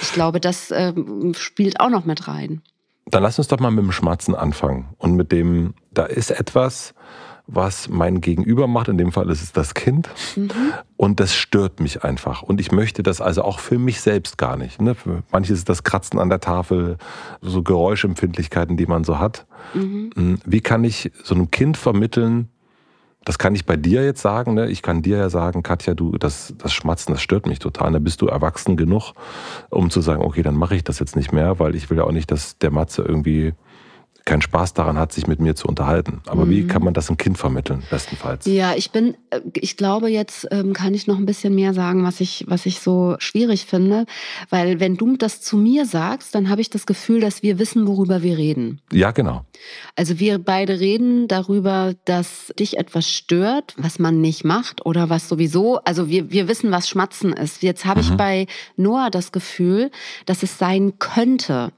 Ich 0.01 0.13
glaube, 0.13 0.39
das 0.39 0.71
äh, 0.71 0.93
spielt 1.33 1.79
auch 1.79 1.89
noch 1.89 2.05
mit 2.05 2.27
rein. 2.27 2.61
Dann 3.07 3.21
lass 3.21 3.37
uns 3.37 3.47
doch 3.49 3.59
mal 3.59 3.71
mit 3.71 3.83
dem 3.83 3.91
Schmatzen 3.91 4.33
anfangen 4.33 4.95
und 4.97 5.15
mit 5.15 5.31
dem, 5.31 5.75
da 5.91 6.05
ist 6.05 6.31
etwas 6.31 6.95
was 7.47 7.89
mein 7.89 8.21
Gegenüber 8.21 8.67
macht. 8.67 8.87
In 8.87 8.97
dem 8.97 9.11
Fall 9.11 9.29
ist 9.29 9.43
es 9.43 9.51
das 9.51 9.73
Kind. 9.73 10.09
Mhm. 10.35 10.51
Und 10.97 11.19
das 11.19 11.35
stört 11.35 11.79
mich 11.79 12.03
einfach. 12.03 12.41
Und 12.41 12.59
ich 12.59 12.71
möchte 12.71 13.03
das 13.03 13.21
also 13.21 13.43
auch 13.43 13.59
für 13.59 13.77
mich 13.77 14.01
selbst 14.01 14.37
gar 14.37 14.57
nicht. 14.57 14.81
Ne? 14.81 14.95
Für 14.95 15.23
manche 15.31 15.53
ist 15.53 15.69
das 15.69 15.83
Kratzen 15.83 16.19
an 16.19 16.29
der 16.29 16.39
Tafel, 16.39 16.97
so 17.41 17.61
Geräuschempfindlichkeiten, 17.61 18.77
die 18.77 18.87
man 18.87 19.03
so 19.03 19.19
hat. 19.19 19.45
Mhm. 19.73 20.09
Hm, 20.15 20.39
wie 20.45 20.61
kann 20.61 20.83
ich 20.83 21.11
so 21.23 21.35
einem 21.35 21.51
Kind 21.51 21.77
vermitteln, 21.77 22.49
das 23.25 23.39
kann 23.39 23.55
ich 23.55 23.65
bei 23.65 23.75
dir 23.75 24.05
jetzt 24.05 24.21
sagen, 24.21 24.53
ne? 24.53 24.69
ich 24.69 24.83
kann 24.83 25.01
dir 25.01 25.17
ja 25.17 25.29
sagen, 25.31 25.63
Katja, 25.63 25.95
du, 25.95 26.11
das, 26.11 26.53
das 26.59 26.71
Schmatzen, 26.73 27.11
das 27.11 27.23
stört 27.23 27.47
mich 27.47 27.57
total. 27.57 27.91
Da 27.91 27.99
bist 27.99 28.21
du 28.21 28.27
erwachsen 28.27 28.77
genug, 28.77 29.13
um 29.71 29.89
zu 29.89 30.01
sagen, 30.01 30.21
okay, 30.21 30.43
dann 30.43 30.55
mache 30.55 30.75
ich 30.75 30.83
das 30.83 30.99
jetzt 30.99 31.15
nicht 31.15 31.33
mehr, 31.33 31.59
weil 31.59 31.73
ich 31.73 31.89
will 31.89 31.97
ja 31.97 32.03
auch 32.03 32.11
nicht, 32.11 32.31
dass 32.31 32.59
der 32.59 32.69
Matze 32.69 33.01
irgendwie 33.01 33.53
keinen 34.25 34.41
Spaß 34.41 34.73
daran 34.73 34.97
hat, 34.97 35.13
sich 35.13 35.27
mit 35.27 35.39
mir 35.39 35.55
zu 35.55 35.67
unterhalten. 35.67 36.21
Aber 36.25 36.45
mhm. 36.45 36.49
wie 36.49 36.67
kann 36.67 36.83
man 36.83 36.95
das 36.95 37.09
einem 37.09 37.17
Kind 37.17 37.37
vermitteln, 37.37 37.83
bestenfalls? 37.91 38.45
Ja, 38.47 38.73
ich 38.75 38.91
bin, 38.91 39.15
ich 39.53 39.77
glaube, 39.77 40.09
jetzt 40.09 40.47
ähm, 40.49 40.73
kann 40.73 40.95
ich 40.95 41.05
noch 41.05 41.17
ein 41.17 41.27
bisschen 41.27 41.53
mehr 41.53 41.75
sagen, 41.75 42.03
was 42.03 42.19
ich, 42.19 42.43
was 42.47 42.65
ich 42.65 42.79
so 42.79 43.15
schwierig 43.19 43.67
finde. 43.67 44.05
Weil 44.49 44.79
wenn 44.79 44.97
du 44.97 45.15
das 45.15 45.41
zu 45.41 45.57
mir 45.57 45.85
sagst, 45.85 46.33
dann 46.33 46.49
habe 46.49 46.61
ich 46.61 46.71
das 46.71 46.87
Gefühl, 46.87 47.21
dass 47.21 47.43
wir 47.43 47.59
wissen, 47.59 47.87
worüber 47.87 48.23
wir 48.23 48.37
reden. 48.37 48.81
Ja, 48.91 49.11
genau. 49.11 49.45
Also 49.95 50.19
wir 50.19 50.39
beide 50.39 50.79
reden 50.79 51.27
darüber, 51.27 51.93
dass 52.05 52.51
dich 52.59 52.77
etwas 52.77 53.09
stört, 53.09 53.75
was 53.77 53.99
man 53.99 54.21
nicht 54.21 54.43
macht 54.43 54.85
oder 54.85 55.09
was 55.09 55.29
sowieso, 55.29 55.77
also 55.83 56.09
wir, 56.09 56.31
wir 56.31 56.47
wissen, 56.47 56.71
was 56.71 56.89
Schmatzen 56.89 57.31
ist. 57.31 57.61
Jetzt 57.61 57.85
habe 57.85 58.01
mhm. 58.01 58.07
ich 58.07 58.17
bei 58.17 58.47
Noah 58.75 59.11
das 59.11 59.31
Gefühl, 59.31 59.91
dass 60.25 60.41
es 60.41 60.57
sein 60.57 60.97
könnte, 60.97 61.71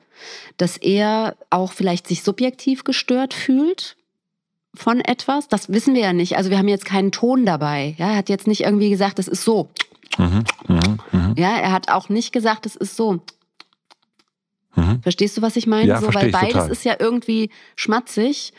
dass 0.57 0.77
er 0.77 1.35
auch 1.49 1.71
vielleicht 1.71 2.07
sich 2.07 2.23
subjektiv 2.23 2.83
gestört 2.83 3.33
fühlt 3.33 3.95
von 4.73 5.01
etwas. 5.01 5.47
Das 5.47 5.69
wissen 5.69 5.93
wir 5.93 6.01
ja 6.01 6.13
nicht. 6.13 6.37
Also 6.37 6.49
wir 6.49 6.57
haben 6.57 6.67
jetzt 6.67 6.85
keinen 6.85 7.11
Ton 7.11 7.45
dabei. 7.45 7.95
Ja, 7.97 8.11
er 8.11 8.17
hat 8.17 8.29
jetzt 8.29 8.47
nicht 8.47 8.61
irgendwie 8.61 8.89
gesagt, 8.89 9.19
es 9.19 9.27
ist 9.27 9.43
so. 9.43 9.69
Mhm, 10.17 10.43
mh, 10.67 10.97
mh. 11.11 11.33
Ja, 11.37 11.57
er 11.57 11.71
hat 11.71 11.89
auch 11.89 12.09
nicht 12.09 12.31
gesagt, 12.31 12.65
es 12.65 12.75
ist 12.75 12.95
so. 12.95 13.21
Mhm. 14.75 15.01
Verstehst 15.01 15.37
du, 15.37 15.41
was 15.41 15.55
ich 15.55 15.67
meine? 15.67 15.87
Ja, 15.87 15.99
so, 15.99 16.13
weil 16.13 16.31
beides 16.31 16.53
total. 16.53 16.71
ist 16.71 16.85
ja 16.85 16.95
irgendwie 16.99 17.49
schmatzig. 17.75 18.53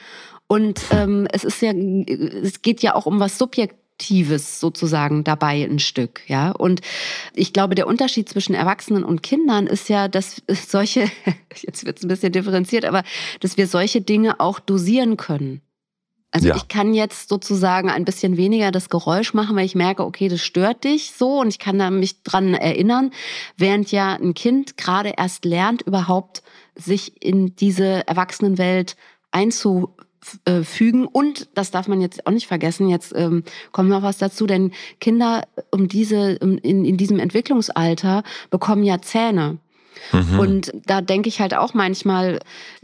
Und 0.46 0.80
ähm, 0.90 1.28
es 1.32 1.44
ist 1.44 1.60
ja, 1.62 1.72
es 1.72 2.62
geht 2.62 2.82
ja 2.82 2.94
auch 2.94 3.06
um 3.06 3.20
was 3.20 3.38
Subjektives. 3.38 3.78
Aktives 3.98 4.60
sozusagen 4.60 5.24
dabei 5.24 5.64
ein 5.64 5.80
Stück, 5.80 6.20
ja. 6.28 6.52
Und 6.52 6.82
ich 7.34 7.52
glaube, 7.52 7.74
der 7.74 7.88
Unterschied 7.88 8.28
zwischen 8.28 8.54
Erwachsenen 8.54 9.02
und 9.02 9.24
Kindern 9.24 9.66
ist 9.66 9.88
ja, 9.88 10.06
dass 10.06 10.40
solche, 10.48 11.10
jetzt 11.56 11.84
wird 11.84 11.98
es 11.98 12.04
ein 12.04 12.08
bisschen 12.08 12.30
differenziert, 12.30 12.84
aber 12.84 13.02
dass 13.40 13.56
wir 13.56 13.66
solche 13.66 14.00
Dinge 14.00 14.38
auch 14.38 14.60
dosieren 14.60 15.16
können. 15.16 15.62
Also 16.30 16.48
ja. 16.48 16.56
ich 16.56 16.68
kann 16.68 16.94
jetzt 16.94 17.28
sozusagen 17.28 17.90
ein 17.90 18.04
bisschen 18.04 18.36
weniger 18.36 18.70
das 18.70 18.88
Geräusch 18.88 19.34
machen, 19.34 19.56
weil 19.56 19.64
ich 19.64 19.74
merke, 19.74 20.04
okay, 20.04 20.28
das 20.28 20.42
stört 20.42 20.84
dich 20.84 21.12
so 21.16 21.40
und 21.40 21.48
ich 21.48 21.58
kann 21.58 21.78
da 21.78 21.90
mich 21.90 22.22
dran 22.22 22.54
erinnern, 22.54 23.10
während 23.56 23.90
ja 23.90 24.14
ein 24.14 24.34
Kind 24.34 24.76
gerade 24.76 25.14
erst 25.16 25.44
lernt, 25.44 25.82
überhaupt 25.82 26.42
sich 26.76 27.20
in 27.20 27.56
diese 27.56 28.06
Erwachsenenwelt 28.06 28.94
einzu 29.32 29.96
äh, 30.44 30.62
fügen. 30.62 31.06
Und 31.06 31.48
das 31.54 31.70
darf 31.70 31.88
man 31.88 32.00
jetzt 32.00 32.26
auch 32.26 32.32
nicht 32.32 32.46
vergessen, 32.46 32.88
jetzt 32.88 33.12
ähm, 33.14 33.44
kommt 33.72 33.88
noch 33.88 34.02
was 34.02 34.18
dazu, 34.18 34.46
denn 34.46 34.72
Kinder 35.00 35.42
um 35.70 35.88
diese, 35.88 36.32
in, 36.32 36.58
in 36.58 36.96
diesem 36.96 37.18
Entwicklungsalter 37.18 38.22
bekommen 38.50 38.82
ja 38.82 39.00
Zähne. 39.00 39.58
Mhm. 40.12 40.38
Und 40.38 40.72
da 40.86 41.00
denke 41.00 41.28
ich 41.28 41.40
halt 41.40 41.54
auch 41.54 41.74
manchmal, 41.74 42.40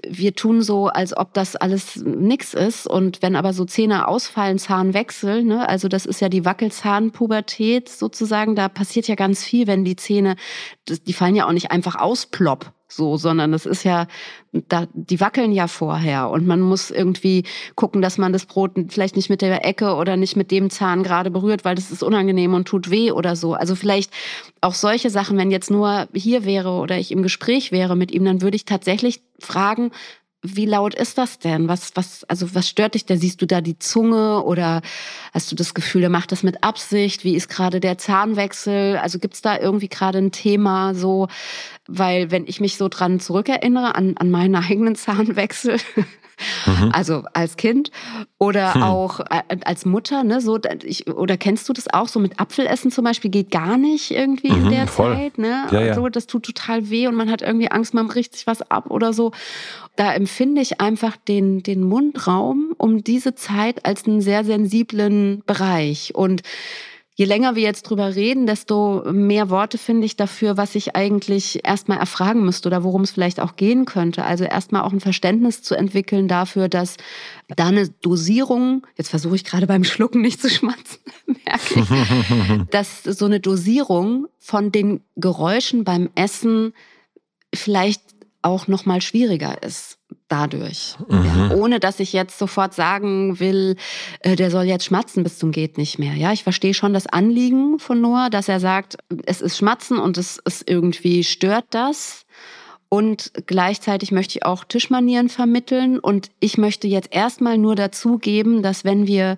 wir 0.06 0.34
tun 0.34 0.62
so, 0.62 0.88
als 0.88 1.16
ob 1.16 1.32
das 1.34 1.56
alles 1.56 1.96
nix 1.96 2.54
ist. 2.54 2.86
Und 2.86 3.22
wenn 3.22 3.36
aber 3.36 3.52
so 3.52 3.64
Zähne 3.64 4.08
ausfallen, 4.08 4.58
Zahnwechsel, 4.58 5.44
ne, 5.44 5.68
also 5.68 5.88
das 5.88 6.06
ist 6.06 6.20
ja 6.20 6.28
die 6.28 6.44
Wackelzahnpubertät 6.44 7.88
sozusagen, 7.88 8.54
da 8.54 8.68
passiert 8.68 9.08
ja 9.08 9.14
ganz 9.14 9.44
viel, 9.44 9.66
wenn 9.66 9.84
die 9.84 9.96
Zähne, 9.96 10.36
die 10.88 11.12
fallen 11.12 11.36
ja 11.36 11.46
auch 11.46 11.52
nicht 11.52 11.70
einfach 11.70 11.96
aus, 11.96 12.26
plopp, 12.26 12.72
so, 12.94 13.16
sondern 13.16 13.52
das 13.52 13.66
ist 13.66 13.84
ja, 13.84 14.06
da, 14.52 14.86
die 14.92 15.20
wackeln 15.20 15.52
ja 15.52 15.66
vorher 15.66 16.30
und 16.30 16.46
man 16.46 16.60
muss 16.60 16.90
irgendwie 16.90 17.44
gucken, 17.74 18.02
dass 18.02 18.18
man 18.18 18.32
das 18.32 18.46
Brot 18.46 18.72
vielleicht 18.88 19.16
nicht 19.16 19.30
mit 19.30 19.42
der 19.42 19.64
Ecke 19.64 19.94
oder 19.94 20.16
nicht 20.16 20.36
mit 20.36 20.50
dem 20.50 20.70
Zahn 20.70 21.02
gerade 21.02 21.30
berührt, 21.30 21.64
weil 21.64 21.74
das 21.74 21.90
ist 21.90 22.02
unangenehm 22.02 22.54
und 22.54 22.66
tut 22.66 22.90
weh 22.90 23.10
oder 23.10 23.36
so. 23.36 23.54
Also 23.54 23.74
vielleicht 23.74 24.12
auch 24.60 24.74
solche 24.74 25.10
Sachen, 25.10 25.36
wenn 25.36 25.50
jetzt 25.50 25.70
nur 25.70 26.08
hier 26.14 26.44
wäre 26.44 26.70
oder 26.70 26.98
ich 26.98 27.12
im 27.12 27.22
Gespräch 27.22 27.72
wäre 27.72 27.96
mit 27.96 28.12
ihm, 28.12 28.24
dann 28.24 28.42
würde 28.42 28.56
ich 28.56 28.64
tatsächlich 28.64 29.22
fragen, 29.38 29.90
wie 30.46 30.66
laut 30.66 30.94
ist 30.94 31.16
das 31.16 31.38
denn? 31.38 31.68
Was, 31.68 31.92
was, 31.94 32.22
also 32.24 32.54
was 32.54 32.68
stört 32.68 32.94
dich 32.94 33.06
da? 33.06 33.16
Siehst 33.16 33.40
du 33.40 33.46
da 33.46 33.62
die 33.62 33.78
Zunge 33.78 34.44
oder 34.44 34.82
hast 35.32 35.50
du 35.50 35.56
das 35.56 35.72
Gefühl, 35.72 36.02
der 36.02 36.10
macht 36.10 36.32
das 36.32 36.42
mit 36.42 36.62
Absicht? 36.62 37.24
Wie 37.24 37.34
ist 37.34 37.48
gerade 37.48 37.80
der 37.80 37.96
Zahnwechsel? 37.96 38.98
Also 38.98 39.18
gibt's 39.18 39.40
da 39.40 39.58
irgendwie 39.58 39.88
gerade 39.88 40.18
ein 40.18 40.32
Thema 40.32 40.94
so? 40.94 41.28
Weil 41.88 42.30
wenn 42.30 42.46
ich 42.46 42.60
mich 42.60 42.76
so 42.76 42.88
dran 42.88 43.20
zurückerinnere 43.20 43.94
an, 43.94 44.16
an 44.18 44.30
meinen 44.30 44.54
eigenen 44.64 44.96
Zahnwechsel, 44.96 45.78
Mhm. 46.66 46.90
Also 46.92 47.24
als 47.32 47.56
Kind 47.56 47.90
oder 48.38 48.74
hm. 48.74 48.82
auch 48.82 49.20
äh, 49.20 49.42
als 49.64 49.84
Mutter, 49.84 50.24
ne? 50.24 50.40
So, 50.40 50.58
ich, 50.82 51.06
oder 51.08 51.36
kennst 51.36 51.68
du 51.68 51.72
das 51.72 51.92
auch? 51.92 52.08
So 52.08 52.20
mit 52.20 52.40
Apfelessen 52.40 52.90
zum 52.90 53.04
Beispiel 53.04 53.30
geht 53.30 53.50
gar 53.50 53.76
nicht 53.76 54.10
irgendwie 54.10 54.52
mhm, 54.52 54.66
in 54.66 54.70
der 54.70 54.86
voll. 54.86 55.14
Zeit. 55.14 55.38
Ne? 55.38 55.66
Ja, 55.70 55.80
ja. 55.80 55.88
Also, 55.88 56.08
das 56.08 56.26
tut 56.26 56.44
total 56.44 56.90
weh 56.90 57.06
und 57.06 57.14
man 57.14 57.30
hat 57.30 57.42
irgendwie 57.42 57.70
Angst, 57.70 57.94
man 57.94 58.08
bricht 58.08 58.34
sich 58.34 58.46
was 58.46 58.62
ab 58.70 58.90
oder 58.90 59.12
so. 59.12 59.32
Da 59.96 60.12
empfinde 60.12 60.60
ich 60.60 60.80
einfach 60.80 61.16
den, 61.16 61.62
den 61.62 61.82
Mundraum 61.82 62.74
um 62.78 63.04
diese 63.04 63.34
Zeit 63.34 63.86
als 63.86 64.06
einen 64.06 64.20
sehr 64.20 64.44
sensiblen 64.44 65.42
Bereich. 65.46 66.14
Und 66.14 66.42
je 67.16 67.26
länger 67.26 67.54
wir 67.54 67.62
jetzt 67.62 67.85
drüber 67.85 68.14
reden, 68.14 68.47
desto 68.47 69.04
mehr 69.12 69.49
Worte 69.49 69.78
finde 69.78 70.04
ich 70.04 70.16
dafür, 70.16 70.56
was 70.56 70.75
ich 70.75 70.97
eigentlich 70.97 71.64
erstmal 71.64 71.99
erfragen 71.99 72.44
müsste 72.44 72.68
oder 72.68 72.83
worum 72.83 73.02
es 73.02 73.12
vielleicht 73.12 73.40
auch 73.40 73.56
gehen 73.56 73.85
könnte. 73.85 74.25
Also 74.25 74.44
erstmal 74.44 74.83
auch 74.83 74.92
ein 74.92 75.00
Verständnis 75.00 75.62
zu 75.62 75.76
entwickeln 75.76 76.26
dafür, 76.26 76.68
dass 76.68 76.97
da 77.49 77.66
eine 77.66 77.88
Dosierung, 77.88 78.85
jetzt 78.97 79.11
versuche 79.11 79.37
ich 79.37 79.44
gerade 79.44 79.66
beim 79.66 79.85
Schlucken 79.85 80.23
nicht 80.23 80.40
zu 80.40 80.50
schmatzen, 80.50 80.99
merke 81.26 81.80
ich, 81.80 82.66
dass 82.71 83.04
so 83.04 83.26
eine 83.26 83.38
Dosierung 83.38 84.26
von 84.38 84.73
den 84.73 85.00
Geräuschen 85.14 85.85
beim 85.85 86.11
Essen 86.16 86.73
vielleicht 87.54 88.02
auch 88.42 88.66
noch 88.66 88.87
mal 88.87 89.00
schwieriger 89.00 89.62
ist 89.62 89.99
dadurch. 90.34 90.96
Mhm. 91.08 91.24
Ja, 91.24 91.50
ohne 91.54 91.80
dass 91.80 92.00
ich 92.00 92.12
jetzt 92.12 92.38
sofort 92.38 92.74
sagen 92.74 93.38
will, 93.38 93.76
äh, 94.20 94.34
der 94.34 94.50
soll 94.50 94.64
jetzt 94.64 94.84
schmatzen 94.84 95.22
bis 95.22 95.38
zum 95.38 95.52
geht 95.52 95.78
nicht 95.78 95.98
mehr. 95.98 96.14
Ja, 96.14 96.32
ich 96.32 96.42
verstehe 96.42 96.74
schon 96.74 96.92
das 96.92 97.06
Anliegen 97.06 97.78
von 97.78 98.00
Noah, 98.00 98.30
dass 98.30 98.48
er 98.48 98.58
sagt, 98.58 98.96
es 99.26 99.40
ist 99.40 99.56
Schmatzen 99.56 99.98
und 99.98 100.18
es 100.18 100.38
ist 100.44 100.68
irgendwie 100.68 101.22
stört 101.22 101.66
das. 101.70 102.26
Und 102.88 103.32
gleichzeitig 103.46 104.12
möchte 104.12 104.38
ich 104.38 104.44
auch 104.44 104.64
Tischmanieren 104.64 105.28
vermitteln. 105.28 105.98
Und 105.98 106.30
ich 106.40 106.58
möchte 106.58 106.86
jetzt 106.86 107.12
erstmal 107.12 107.58
nur 107.58 107.74
dazugeben, 107.74 108.62
dass 108.62 108.84
wenn 108.84 109.06
wir 109.06 109.36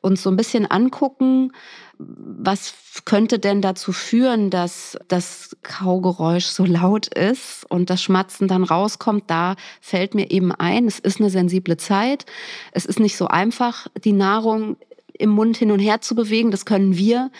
uns 0.00 0.22
so 0.22 0.30
ein 0.30 0.36
bisschen 0.36 0.70
angucken, 0.70 1.52
was 1.98 2.74
könnte 3.04 3.38
denn 3.38 3.60
dazu 3.60 3.92
führen, 3.92 4.50
dass 4.50 4.96
das 5.08 5.56
Kaugeräusch 5.62 6.46
so 6.46 6.64
laut 6.64 7.08
ist 7.08 7.66
und 7.68 7.90
das 7.90 8.02
Schmatzen 8.02 8.46
dann 8.46 8.62
rauskommt? 8.62 9.24
Da 9.26 9.56
fällt 9.80 10.14
mir 10.14 10.30
eben 10.30 10.52
ein, 10.52 10.86
es 10.86 10.98
ist 11.00 11.20
eine 11.20 11.30
sensible 11.30 11.76
Zeit. 11.76 12.24
Es 12.72 12.86
ist 12.86 13.00
nicht 13.00 13.16
so 13.16 13.26
einfach, 13.26 13.88
die 14.04 14.12
Nahrung 14.12 14.76
im 15.18 15.30
Mund 15.30 15.56
hin 15.56 15.72
und 15.72 15.80
her 15.80 16.00
zu 16.00 16.14
bewegen. 16.14 16.52
Das 16.52 16.64
können 16.64 16.96
wir 16.96 17.30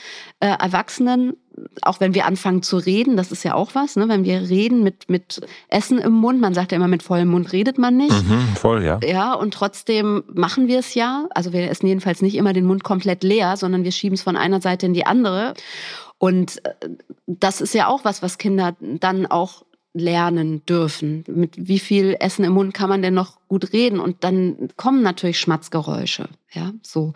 äh, 0.41 0.49
Erwachsenen, 0.49 1.35
auch 1.83 2.01
wenn 2.01 2.15
wir 2.15 2.27
anfangen 2.27 2.63
zu 2.63 2.77
reden, 2.77 3.17
das 3.17 3.33
ist 3.33 3.45
ja 3.45 3.55
auch 3.55 3.75
was, 3.75 3.97
ne? 3.97 4.09
wenn 4.09 4.25
wir 4.25 4.49
reden 4.49 4.83
mit, 4.83 5.09
mit 5.09 5.41
Essen 5.69 5.99
im 5.99 6.13
Mund, 6.13 6.41
man 6.41 6.55
sagt 6.55 6.73
ja 6.73 6.77
immer, 6.77 6.89
mit 6.89 7.03
vollem 7.03 7.29
Mund 7.29 7.53
redet 7.53 7.79
man 7.79 7.97
nicht. 7.97 8.11
Mhm, 8.11 8.57
voll, 8.57 8.85
ja. 8.85 9.01
Ja, 9.05 9.35
und 9.35 9.55
trotzdem 9.55 10.25
machen 10.33 10.69
wir 10.69 10.79
es 10.79 10.95
ja. 10.95 11.27
Also 11.35 11.53
wir 11.53 11.71
essen 11.71 11.87
jedenfalls 11.87 12.23
nicht 12.23 12.37
immer 12.37 12.53
den 12.53 12.67
Mund 12.67 12.85
komplett 12.85 13.23
leer, 13.23 13.57
sondern 13.57 13.85
wir 13.85 13.93
schieben 13.93 14.15
es 14.15 14.23
von 14.23 14.37
einer 14.37 14.61
Seite 14.61 14.87
in 14.87 14.95
die 14.95 15.07
andere. 15.07 15.55
Und 16.19 16.65
äh, 16.65 16.71
das 17.27 17.61
ist 17.61 17.75
ja 17.75 17.89
auch 17.89 18.05
was, 18.05 18.23
was 18.23 18.39
Kinder 18.39 18.77
dann 18.81 19.27
auch 19.27 19.63
lernen 19.99 20.65
dürfen. 20.67 21.25
Mit 21.27 21.55
wie 21.57 21.79
viel 21.79 22.17
Essen 22.19 22.45
im 22.45 22.53
Mund 22.53 22.75
kann 22.75 22.89
man 22.89 23.03
denn 23.03 23.15
noch 23.15 23.39
gut 23.49 23.73
reden? 23.73 24.01
Und 24.01 24.25
dann 24.25 24.71
kommen 24.77 25.03
natürlich 25.03 25.39
Schmatzgeräusche. 25.41 26.29
Ja, 26.53 26.73
so. 26.83 27.13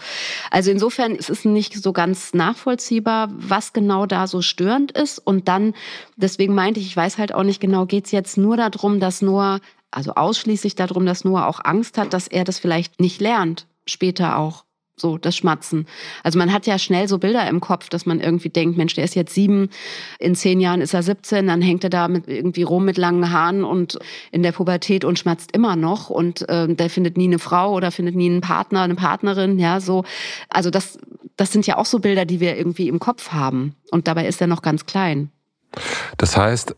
Also 0.50 0.70
insofern 0.70 1.14
ist 1.14 1.30
es 1.30 1.44
nicht 1.44 1.74
so 1.74 1.92
ganz 1.92 2.34
nachvollziehbar, 2.34 3.30
was 3.32 3.72
genau 3.72 4.06
da 4.06 4.26
so 4.26 4.42
störend 4.42 4.92
ist. 4.92 5.18
Und 5.18 5.48
dann, 5.48 5.74
deswegen 6.16 6.54
meinte 6.54 6.80
ich, 6.80 6.86
ich 6.86 6.96
weiß 6.96 7.18
halt 7.18 7.34
auch 7.34 7.44
nicht 7.44 7.60
genau, 7.60 7.86
geht 7.86 8.06
es 8.06 8.12
jetzt 8.12 8.36
nur 8.36 8.56
darum, 8.56 9.00
dass 9.00 9.22
Noah, 9.22 9.60
also 9.90 10.14
ausschließlich 10.14 10.74
darum, 10.74 11.06
dass 11.06 11.24
Noah 11.24 11.46
auch 11.46 11.60
Angst 11.64 11.98
hat, 11.98 12.12
dass 12.12 12.28
er 12.28 12.44
das 12.44 12.58
vielleicht 12.58 13.00
nicht 13.00 13.20
lernt, 13.20 13.66
später 13.86 14.38
auch 14.38 14.64
so 15.02 15.18
das 15.18 15.36
Schmatzen. 15.36 15.86
Also 16.22 16.38
man 16.38 16.50
hat 16.50 16.66
ja 16.66 16.78
schnell 16.78 17.06
so 17.06 17.18
Bilder 17.18 17.46
im 17.46 17.60
Kopf, 17.60 17.90
dass 17.90 18.06
man 18.06 18.20
irgendwie 18.20 18.48
denkt, 18.48 18.78
Mensch, 18.78 18.94
der 18.94 19.04
ist 19.04 19.14
jetzt 19.14 19.34
sieben, 19.34 19.68
in 20.18 20.34
zehn 20.34 20.60
Jahren 20.60 20.80
ist 20.80 20.94
er 20.94 21.02
17, 21.02 21.46
dann 21.46 21.60
hängt 21.60 21.84
er 21.84 21.90
da 21.90 22.08
mit 22.08 22.26
irgendwie 22.26 22.62
rum 22.62 22.86
mit 22.86 22.96
langen 22.96 23.30
Haaren 23.30 23.64
und 23.64 23.98
in 24.30 24.42
der 24.42 24.52
Pubertät 24.52 25.04
und 25.04 25.18
schmatzt 25.18 25.52
immer 25.52 25.76
noch 25.76 26.08
und 26.08 26.48
äh, 26.48 26.74
der 26.74 26.88
findet 26.88 27.18
nie 27.18 27.26
eine 27.26 27.38
Frau 27.38 27.74
oder 27.74 27.90
findet 27.90 28.14
nie 28.14 28.30
einen 28.30 28.40
Partner, 28.40 28.80
eine 28.80 28.94
Partnerin, 28.94 29.58
ja, 29.58 29.80
so. 29.80 30.04
Also 30.48 30.70
das, 30.70 30.98
das 31.36 31.52
sind 31.52 31.66
ja 31.66 31.76
auch 31.76 31.86
so 31.86 31.98
Bilder, 31.98 32.24
die 32.24 32.40
wir 32.40 32.56
irgendwie 32.56 32.88
im 32.88 32.98
Kopf 32.98 33.32
haben 33.32 33.74
und 33.90 34.08
dabei 34.08 34.26
ist 34.26 34.40
er 34.40 34.46
noch 34.46 34.62
ganz 34.62 34.86
klein. 34.86 35.30
Das 36.16 36.36
heißt, 36.36 36.76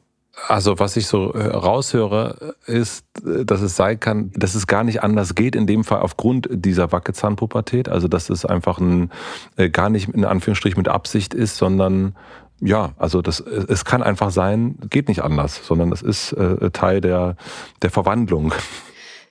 also 0.49 0.79
was 0.79 0.97
ich 0.97 1.07
so 1.07 1.33
äh, 1.33 1.47
raushöre, 1.47 2.55
ist, 2.67 3.05
äh, 3.25 3.45
dass 3.45 3.63
es 3.63 3.77
sein 3.77 4.01
kann, 4.01 4.31
dass 4.35 4.55
es 4.55 4.67
gar 4.67 4.85
nicht 4.85 5.03
anders 5.03 5.35
geht, 5.35 5.57
in 5.57 5.67
dem 5.67 5.85
Fall 5.85 6.01
aufgrund 6.01 6.49
dieser 6.51 6.93
Wackezahnpubertät. 6.93 7.89
Also 7.89 8.09
dass 8.09 8.31
es 8.31 8.45
einfach 8.45 8.79
ein, 8.79 9.11
äh, 9.57 9.71
gar 9.71 9.91
nicht 9.91 10.09
in 10.09 10.25
Anführungsstrich 10.25 10.77
mit 10.77 10.89
Absicht 10.89 11.35
ist, 11.35 11.57
sondern 11.57 12.15
ja, 12.61 12.93
also 12.99 13.21
das, 13.21 13.41
es 13.41 13.85
kann 13.85 14.03
einfach 14.03 14.31
sein, 14.31 14.79
geht 14.89 15.09
nicht 15.09 15.23
anders, 15.23 15.61
sondern 15.67 15.93
es 15.93 16.03
ist 16.03 16.33
äh, 16.33 16.71
Teil 16.71 17.01
der, 17.01 17.37
der 17.83 17.91
Verwandlung. 17.91 18.53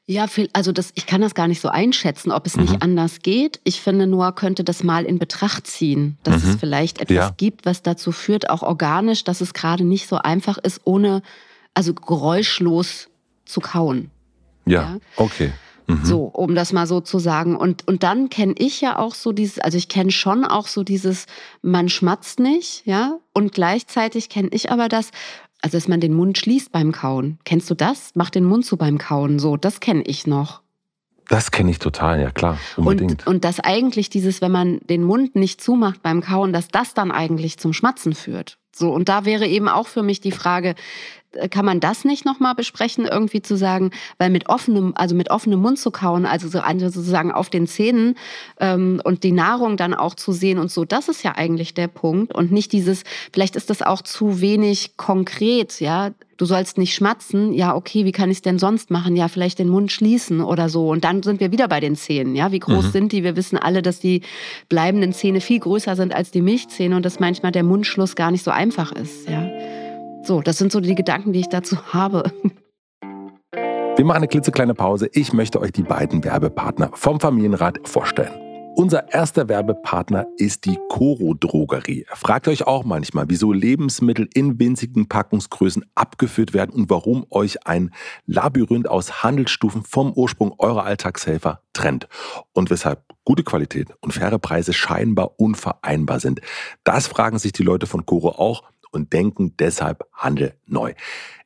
Ja, 0.06 0.26
also 0.52 0.74
das, 0.74 0.92
ich 0.96 1.06
kann 1.06 1.22
das 1.22 1.34
gar 1.34 1.48
nicht 1.48 1.62
so 1.62 1.70
einschätzen, 1.70 2.32
ob 2.32 2.46
es 2.46 2.58
mhm. 2.58 2.64
nicht 2.64 2.82
anders 2.82 3.20
geht. 3.20 3.62
Ich 3.64 3.80
finde, 3.80 4.06
Noah 4.06 4.36
könnte 4.36 4.66
das 4.66 4.84
mal 4.84 5.06
in 5.06 5.18
Betracht 5.18 5.66
ziehen, 5.66 6.18
dass 6.24 6.44
mhm. 6.44 6.50
es 6.50 6.56
vielleicht 6.58 7.00
etwas 7.00 7.16
ja. 7.16 7.34
gibt, 7.38 7.66
was 7.66 7.84
dazu 7.84 8.12
führt, 8.12 8.50
auch 8.50 8.64
organisch, 8.64 9.24
dass 9.24 9.40
es 9.40 9.54
gerade 9.54 9.86
nicht 9.86 10.08
so 10.08 10.18
einfach 10.18 10.58
ist, 10.58 10.82
ohne, 10.84 11.22
also 11.74 11.94
geräuschlos 11.94 13.10
zu 13.46 13.62
kauen. 13.62 14.12
Ja, 14.66 14.82
ja? 14.82 14.98
okay. 15.16 15.54
Mhm. 15.88 16.04
So, 16.04 16.24
um 16.24 16.56
das 16.56 16.74
mal 16.74 16.88
so 16.88 17.02
zu 17.02 17.20
sagen. 17.20 17.56
Und, 17.56 17.88
und 17.88 18.04
dann 18.04 18.30
kenne 18.30 18.56
ich 18.58 18.82
ja 18.82 19.00
auch 19.00 19.16
so 19.16 19.32
dieses, 19.32 19.60
also 19.60 19.78
ich 19.78 19.88
kenne 19.88 20.12
schon 20.12 20.44
auch 20.46 20.68
so 20.68 20.84
dieses, 20.84 21.26
man 21.62 21.88
schmatzt 21.88 22.40
nicht, 22.40 22.86
ja. 22.86 23.20
Und 23.34 23.54
gleichzeitig 23.54 24.30
kenne 24.30 24.50
ich 24.52 24.72
aber 24.72 24.90
das, 24.90 25.12
also, 25.64 25.78
dass 25.78 25.88
man 25.88 26.02
den 26.02 26.14
Mund 26.14 26.38
schließt 26.38 26.74
beim 26.74 26.92
Kauen. 26.92 27.40
Kennst 27.46 27.70
du 27.70 27.74
das? 27.74 28.12
Mach 28.16 28.30
den 28.30 28.44
Mund 28.44 28.66
zu 28.66 28.76
beim 28.76 28.98
Kauen. 28.98 29.40
So, 29.40 29.56
das 29.56 29.80
kenne 29.80 30.04
ich 30.06 30.28
noch. 30.28 30.62
Das 31.30 31.52
kenne 31.52 31.72
ich 31.72 31.80
total, 31.80 32.20
ja 32.20 32.32
klar, 32.32 32.60
unbedingt. 32.76 33.26
Und, 33.26 33.36
und 33.36 33.46
dass 33.46 33.62
eigentlich 33.62 34.10
dieses, 34.10 34.42
wenn 34.42 34.52
man 34.52 34.82
den 34.90 35.04
Mund 35.04 35.38
nicht 35.38 35.62
zumacht 35.62 36.04
beim 36.04 36.20
Kauen, 36.20 36.52
dass 36.52 36.68
das 36.68 36.94
dann 36.94 37.12
eigentlich 37.12 37.58
zum 37.60 37.72
Schmatzen 37.72 38.14
führt. 38.14 38.58
So, 38.76 38.92
und 38.92 39.08
da 39.08 39.24
wäre 39.24 39.48
eben 39.48 39.70
auch 39.70 39.88
für 39.88 40.04
mich 40.04 40.20
die 40.20 40.34
Frage, 40.34 40.76
kann 41.50 41.66
man 41.66 41.80
das 41.80 42.06
nicht 42.06 42.26
nochmal 42.26 42.56
besprechen, 42.56 43.06
irgendwie 43.06 43.42
zu 43.42 43.56
sagen, 43.56 43.92
weil 44.18 44.30
mit 44.30 44.50
offenem, 44.50 44.94
also 44.96 45.16
mit 45.16 45.30
offenem 45.30 45.62
Mund 45.62 45.80
zu 45.80 45.92
kauen, 45.92 46.26
also 46.26 46.48
so 46.48 46.60
sozusagen 46.80 47.32
auf 47.32 47.50
den 47.50 47.68
Zähnen 47.68 48.16
ähm, 48.60 49.02
und 49.04 49.24
die 49.24 49.32
Nahrung 49.32 49.78
dann 49.78 49.94
auch 49.94 50.16
zu 50.16 50.32
sehen 50.32 50.60
und 50.60 50.72
so, 50.72 50.86
das 50.86 51.10
ist 51.10 51.24
ja 51.24 51.34
eigentlich 51.36 51.74
der 51.74 51.88
Punkt 51.88 52.34
und 52.34 52.52
nicht 52.52 52.72
dieses, 52.72 53.04
vielleicht 53.32 53.56
ist 53.56 53.70
das 53.70 53.82
auch 53.82 54.02
zu 54.02 54.42
wenig 54.42 54.98
konkret, 54.98 55.80
ja, 55.80 56.12
du 56.38 56.46
sollst 56.46 56.78
nicht 56.78 56.94
schmatzen, 56.94 57.54
ja, 57.54 57.76
okay, 57.76 58.06
wie 58.06 58.12
kann 58.12 58.30
ich 58.30 58.38
es 58.38 58.42
denn 58.42 58.60
sonst 58.60 58.92
machen? 58.92 59.16
Ja, 59.16 59.28
vielleicht 59.28 59.60
den 59.60 59.70
Mund 59.70 59.92
schließen 59.92 60.42
oder 60.42 60.68
so. 60.68 60.90
Und 60.90 61.04
dann 61.04 61.24
sind 61.24 61.40
wir 61.40 61.52
wieder 61.52 61.68
bei 61.68 61.80
den 61.80 61.96
Zähnen, 61.96 62.36
ja, 62.36 62.52
wie 62.52 62.60
groß 62.60 62.88
mhm. 62.88 62.92
sind 62.92 63.12
die? 63.12 63.24
Wir 63.24 63.36
wissen 63.36 63.58
alle, 63.58 63.82
dass 63.82 64.00
die 64.00 64.22
bleibenden 64.70 65.14
Zähne 65.14 65.42
viel 65.42 65.60
größer 65.60 65.96
sind 65.96 66.14
als 66.14 66.32
die 66.32 66.42
Milchzähne 66.42 66.96
und 66.96 67.06
dass 67.06 67.20
manchmal 67.20 67.52
der 67.52 67.64
Mundschluss 67.64 68.16
gar 68.16 68.32
nicht 68.32 68.44
so 68.44 68.52
einfach 68.52 68.92
ist, 68.92 69.30
ja. 69.30 69.50
So, 70.26 70.42
das 70.42 70.58
sind 70.58 70.72
so 70.72 70.80
die 70.80 70.96
Gedanken, 70.96 71.34
die 71.34 71.42
ich 71.42 71.50
dazu 71.50 71.78
habe. 71.94 72.24
Wir 73.96 74.06
machen 74.06 74.18
eine 74.18 74.28
klitzekleine 74.28 74.74
Pause. 74.74 75.10
Ich 75.12 75.34
möchte 75.34 75.60
euch 75.60 75.72
die 75.72 75.84
beiden 75.84 76.24
Werbepartner 76.24 76.92
vom 76.94 77.20
Familienrat 77.20 77.88
vorstellen. 77.88 78.32
Unser 78.76 79.14
erster 79.14 79.50
Werbepartner 79.50 80.26
ist 80.38 80.66
die 80.66 80.80
Coro 80.90 81.36
Drogerie. 81.36 82.08
Fragt 82.08 82.48
euch 82.48 82.66
auch 82.66 82.86
manchmal, 82.86 83.26
wieso 83.28 83.52
Lebensmittel 83.52 84.28
in 84.34 84.60
winzigen 84.60 85.08
Packungsgrößen 85.08 85.86
abgefüllt 85.94 86.56
werden 86.56 86.74
und 86.74 86.90
warum 86.90 87.28
euch 87.30 87.68
ein 87.68 87.92
Labyrinth 88.26 88.88
aus 88.88 89.22
Handelsstufen 89.22 89.84
vom 89.84 90.12
Ursprung 90.14 90.56
eurer 90.58 90.86
Alltagshelfer 90.86 91.62
trennt 91.74 92.08
und 92.54 92.72
weshalb 92.72 93.04
gute 93.26 93.44
Qualität 93.44 93.90
und 94.02 94.12
faire 94.12 94.40
Preise 94.40 94.74
scheinbar 94.74 95.40
unvereinbar 95.40 96.20
sind. 96.20 96.42
Das 96.84 97.06
fragen 97.06 97.38
sich 97.38 97.52
die 97.52 97.64
Leute 97.64 97.86
von 97.86 98.08
Coro 98.08 98.30
auch 98.30 98.64
und 98.94 99.12
denken 99.12 99.56
deshalb 99.58 100.06
Handel 100.14 100.54
neu. 100.66 100.94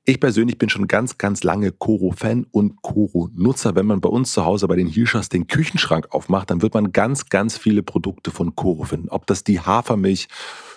Ich 0.10 0.22
persönlich 0.22 0.58
bin 0.58 0.70
schon 0.70 0.88
ganz, 0.88 1.18
ganz 1.18 1.44
lange 1.44 1.72
Koro-Fan 1.72 2.46
und 2.52 2.82
Koro-Nutzer. 2.82 3.76
Wenn 3.76 3.88
man 3.88 4.00
bei 4.00 4.08
uns 4.08 4.32
zu 4.32 4.46
Hause 4.46 4.68
bei 4.68 4.78
den 4.78 4.88
Hilschers 4.88 5.28
den 5.28 5.48
Küchenschrank 5.48 6.08
aufmacht, 6.12 6.50
dann 6.50 6.62
wird 6.62 6.74
man 6.74 6.94
ganz, 6.94 7.28
ganz 7.28 7.58
viele 7.58 7.84
Produkte 7.84 8.32
von 8.32 8.56
Koro 8.56 8.86
finden. 8.86 9.10
Ob 9.10 9.28
das 9.28 9.44
die 9.44 9.60
Hafermilch 9.60 10.30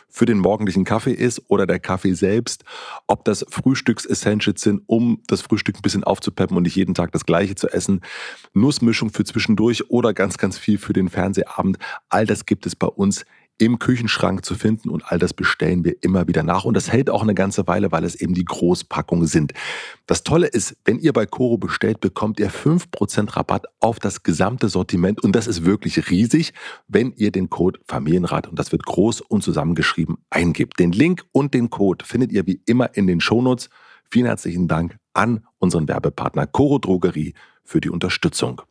für 0.08 0.26
den 0.26 0.38
morgendlichen 0.38 0.84
Kaffee 0.84 1.12
ist 1.12 1.42
oder 1.48 1.66
der 1.66 1.78
Kaffee 1.78 2.14
selbst, 2.14 2.64
ob 3.06 3.24
das 3.24 3.46
Frühstücks-Essentials 3.48 4.60
sind, 4.60 4.82
um 4.86 5.22
das 5.28 5.42
Frühstück 5.42 5.76
ein 5.76 5.82
bisschen 5.82 6.04
aufzupeppen 6.04 6.56
und 6.56 6.64
nicht 6.64 6.76
jeden 6.76 6.94
Tag 6.94 7.12
das 7.12 7.24
gleiche 7.24 7.54
zu 7.54 7.68
essen, 7.68 8.00
Nussmischung 8.52 9.10
für 9.10 9.24
zwischendurch 9.24 9.88
oder 9.90 10.12
ganz, 10.12 10.36
ganz 10.36 10.58
viel 10.58 10.78
für 10.78 10.92
den 10.92 11.08
Fernsehabend. 11.08 11.78
All 12.08 12.26
das 12.26 12.46
gibt 12.46 12.66
es 12.66 12.74
bei 12.74 12.88
uns 12.88 13.24
im 13.60 13.78
Küchenschrank 13.78 14.44
zu 14.44 14.54
finden 14.54 14.88
und 14.88 15.04
all 15.06 15.18
das 15.18 15.34
bestellen 15.34 15.84
wir 15.84 16.02
immer 16.02 16.26
wieder 16.26 16.42
nach 16.42 16.64
und 16.64 16.74
das 16.74 16.90
hält 16.90 17.10
auch 17.10 17.22
eine 17.22 17.34
ganze 17.34 17.66
Weile, 17.66 17.92
weil 17.92 18.04
es 18.04 18.14
eben 18.14 18.32
die 18.32 18.44
Großpackungen 18.44 19.26
sind. 19.26 19.52
Das 20.06 20.22
Tolle 20.22 20.46
ist, 20.46 20.78
wenn 20.86 20.98
ihr 20.98 21.12
bei 21.12 21.26
Coro 21.26 21.58
bestellt, 21.58 22.00
bekommt 22.00 22.40
ihr 22.40 22.50
5% 22.50 23.36
Rabatt 23.36 23.66
auf 23.78 23.98
das 23.98 24.22
gesamte 24.22 24.70
Sortiment 24.70 25.22
und 25.22 25.36
das 25.36 25.46
ist 25.46 25.66
wirklich 25.66 26.10
riesig, 26.10 26.54
wenn 26.88 27.12
ihr 27.12 27.32
den 27.32 27.50
Code 27.50 27.78
Familienrat 27.86 28.48
und 28.48 28.58
das 28.58 28.72
wird 28.72 28.86
groß 28.86 29.20
und 29.20 29.42
zusammengeschrieben 29.42 30.16
eingibt. 30.30 30.80
Den 30.80 30.92
Link 30.92 31.24
und 31.32 31.52
den 31.52 31.68
Code 31.68 32.04
findet 32.06 32.32
ihr 32.32 32.46
wie 32.46 32.62
immer 32.64 32.96
in 32.96 33.06
den 33.06 33.20
Shownotes. 33.20 33.68
Vielen 34.10 34.26
herzlichen 34.26 34.68
Dank 34.68 34.96
an 35.12 35.44
unseren 35.58 35.86
Werbepartner 35.86 36.46
Coro 36.46 36.78
Drogerie 36.78 37.34
für 37.62 37.82
die 37.82 37.90
Unterstützung. 37.90 38.62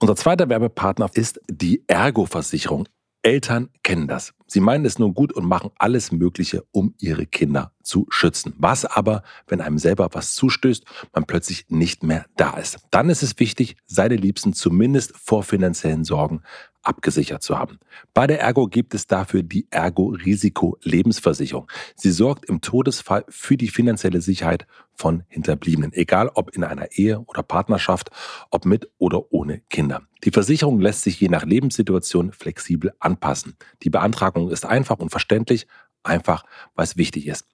Unser 0.00 0.16
zweiter 0.16 0.48
Werbepartner 0.48 1.10
ist 1.12 1.40
die 1.48 1.84
Ergo-Versicherung. 1.86 2.88
Eltern 3.24 3.70
kennen 3.82 4.06
das. 4.06 4.34
Sie 4.46 4.60
meinen 4.60 4.84
es 4.84 4.98
nur 4.98 5.14
gut 5.14 5.32
und 5.32 5.46
machen 5.46 5.70
alles 5.78 6.12
Mögliche, 6.12 6.62
um 6.72 6.94
ihre 6.98 7.24
Kinder 7.26 7.72
zu 7.82 8.06
schützen. 8.10 8.52
Was 8.58 8.84
aber, 8.84 9.22
wenn 9.48 9.62
einem 9.62 9.78
selber 9.78 10.10
was 10.12 10.34
zustößt, 10.34 10.84
man 11.14 11.24
plötzlich 11.24 11.64
nicht 11.70 12.02
mehr 12.02 12.26
da 12.36 12.58
ist? 12.58 12.78
Dann 12.90 13.08
ist 13.08 13.22
es 13.22 13.38
wichtig, 13.38 13.76
seine 13.86 14.16
Liebsten 14.16 14.52
zumindest 14.52 15.16
vor 15.16 15.42
finanziellen 15.42 16.04
Sorgen 16.04 16.42
abgesichert 16.84 17.42
zu 17.42 17.58
haben. 17.58 17.78
Bei 18.12 18.26
der 18.26 18.40
Ergo 18.40 18.66
gibt 18.66 18.94
es 18.94 19.06
dafür 19.06 19.42
die 19.42 19.66
Ergo 19.70 20.08
Risiko 20.08 20.78
Lebensversicherung. 20.82 21.70
Sie 21.96 22.10
sorgt 22.10 22.44
im 22.44 22.60
Todesfall 22.60 23.24
für 23.28 23.56
die 23.56 23.68
finanzielle 23.68 24.20
Sicherheit 24.20 24.66
von 24.94 25.24
Hinterbliebenen, 25.28 25.92
egal 25.92 26.30
ob 26.34 26.54
in 26.54 26.62
einer 26.64 26.92
Ehe 26.92 27.20
oder 27.20 27.42
Partnerschaft, 27.42 28.10
ob 28.50 28.64
mit 28.64 28.90
oder 28.98 29.32
ohne 29.32 29.60
Kinder. 29.70 30.02
Die 30.24 30.30
Versicherung 30.30 30.80
lässt 30.80 31.02
sich 31.02 31.20
je 31.20 31.28
nach 31.28 31.44
Lebenssituation 31.44 32.32
flexibel 32.32 32.92
anpassen. 33.00 33.56
Die 33.82 33.90
Beantragung 33.90 34.50
ist 34.50 34.64
einfach 34.64 34.98
und 34.98 35.10
verständlich, 35.10 35.66
einfach 36.02 36.44
weil 36.74 36.84
es 36.84 36.96
wichtig 36.96 37.26
ist. 37.26 37.46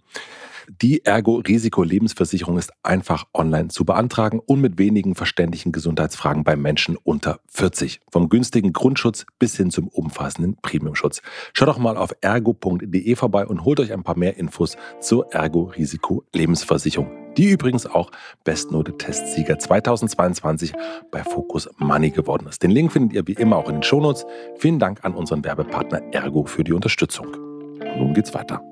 Die 0.69 1.05
Ergo-Risiko-Lebensversicherung 1.05 2.59
ist 2.59 2.73
einfach 2.83 3.25
online 3.35 3.69
zu 3.69 3.85
beantragen 3.85 4.41
und 4.45 4.61
mit 4.61 4.79
wenigen 4.79 5.15
verständlichen 5.15 5.73
Gesundheitsfragen 5.73 6.45
bei 6.45 6.57
Menschen 6.57 6.97
unter 6.97 7.41
40. 7.49 8.01
Vom 8.11 8.29
günstigen 8.29 8.73
Grundschutz 8.73 9.27
bis 9.39 9.57
hin 9.57 9.71
zum 9.71 9.89
umfassenden 9.89 10.57
Premiumschutz. 10.63 11.23
Schaut 11.53 11.69
doch 11.69 11.79
mal 11.79 11.97
auf 11.97 12.15
ergo.de 12.21 13.15
vorbei 13.17 13.47
und 13.47 13.65
holt 13.65 13.81
euch 13.81 13.93
ein 13.93 14.03
paar 14.03 14.19
mehr 14.19 14.37
Infos 14.37 14.77
zur 15.01 15.33
Ergo-Risiko-Lebensversicherung 15.33 17.21
die 17.37 17.51
übrigens 17.51 17.87
auch 17.87 18.11
Bestnote-Testsieger 18.45 19.59
2022 19.59 20.73
bei 21.11 21.23
Focus 21.23 21.69
Money 21.79 22.11
geworden 22.11 22.47
ist. 22.49 22.63
Den 22.63 22.71
Link 22.71 22.93
findet 22.93 23.13
ihr 23.13 23.27
wie 23.27 23.41
immer 23.41 23.57
auch 23.57 23.69
in 23.69 23.77
den 23.77 23.83
Shownotes. 23.83 24.27
Vielen 24.59 24.79
Dank 24.79 25.05
an 25.05 25.15
unseren 25.15 25.45
Werbepartner 25.45 26.03
Ergo 26.13 26.45
für 26.45 26.65
die 26.65 26.73
Unterstützung. 26.73 27.29
Und 27.29 27.99
nun 27.99 28.15
geht's 28.15 28.35
weiter. 28.35 28.63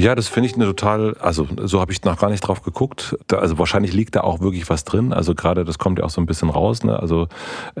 Ja, 0.00 0.14
das 0.14 0.28
finde 0.28 0.48
ich 0.48 0.54
eine 0.54 0.64
total, 0.64 1.14
also 1.20 1.46
so 1.62 1.78
habe 1.78 1.92
ich 1.92 2.02
noch 2.04 2.18
gar 2.18 2.30
nicht 2.30 2.40
drauf 2.40 2.62
geguckt. 2.62 3.18
Da, 3.26 3.36
also 3.38 3.58
wahrscheinlich 3.58 3.92
liegt 3.92 4.16
da 4.16 4.22
auch 4.22 4.40
wirklich 4.40 4.70
was 4.70 4.84
drin. 4.84 5.12
Also 5.12 5.34
gerade 5.34 5.64
das 5.64 5.78
kommt 5.78 5.98
ja 5.98 6.06
auch 6.06 6.10
so 6.10 6.22
ein 6.22 6.26
bisschen 6.26 6.48
raus. 6.48 6.84
Ne? 6.84 6.98
Also 6.98 7.28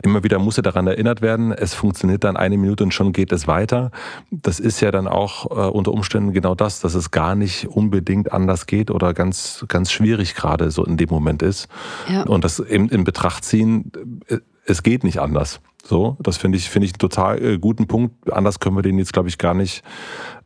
immer 0.02 0.22
wieder 0.22 0.38
muss 0.38 0.58
er 0.58 0.62
daran 0.62 0.86
erinnert 0.86 1.22
werden, 1.22 1.50
es 1.50 1.72
funktioniert 1.72 2.24
dann 2.24 2.36
eine 2.36 2.58
Minute 2.58 2.84
und 2.84 2.92
schon 2.92 3.12
geht 3.12 3.32
es 3.32 3.48
weiter. 3.48 3.90
Das 4.30 4.60
ist 4.60 4.80
ja 4.80 4.90
dann 4.90 5.08
auch 5.08 5.50
äh, 5.50 5.70
unter 5.70 5.92
Umständen 5.92 6.32
genau 6.32 6.54
das, 6.54 6.80
dass 6.80 6.94
es 6.94 7.10
gar 7.10 7.34
nicht 7.34 7.68
unbedingt 7.68 8.32
anders 8.32 8.66
geht 8.66 8.90
oder 8.90 9.14
ganz, 9.14 9.64
ganz 9.68 9.90
schwierig 9.90 10.34
gerade 10.34 10.70
so 10.70 10.84
in 10.84 10.98
dem 10.98 11.08
Moment 11.08 11.42
ist. 11.42 11.68
Ja. 12.06 12.24
Und 12.24 12.44
das 12.44 12.60
eben 12.60 12.90
in 12.90 13.04
Betracht 13.04 13.44
ziehen, 13.44 13.92
äh, 14.28 14.38
es 14.64 14.82
geht 14.82 15.04
nicht 15.04 15.20
anders. 15.20 15.60
So, 15.82 16.16
das 16.20 16.36
finde 16.36 16.58
ich, 16.58 16.68
finde 16.68 16.86
ich 16.86 16.92
einen 16.92 16.98
total 16.98 17.42
äh, 17.42 17.58
guten 17.58 17.86
Punkt. 17.86 18.32
Anders 18.32 18.60
können 18.60 18.76
wir 18.76 18.82
den 18.82 18.98
jetzt, 18.98 19.12
glaube 19.12 19.28
ich, 19.28 19.38
gar 19.38 19.54
nicht 19.54 19.82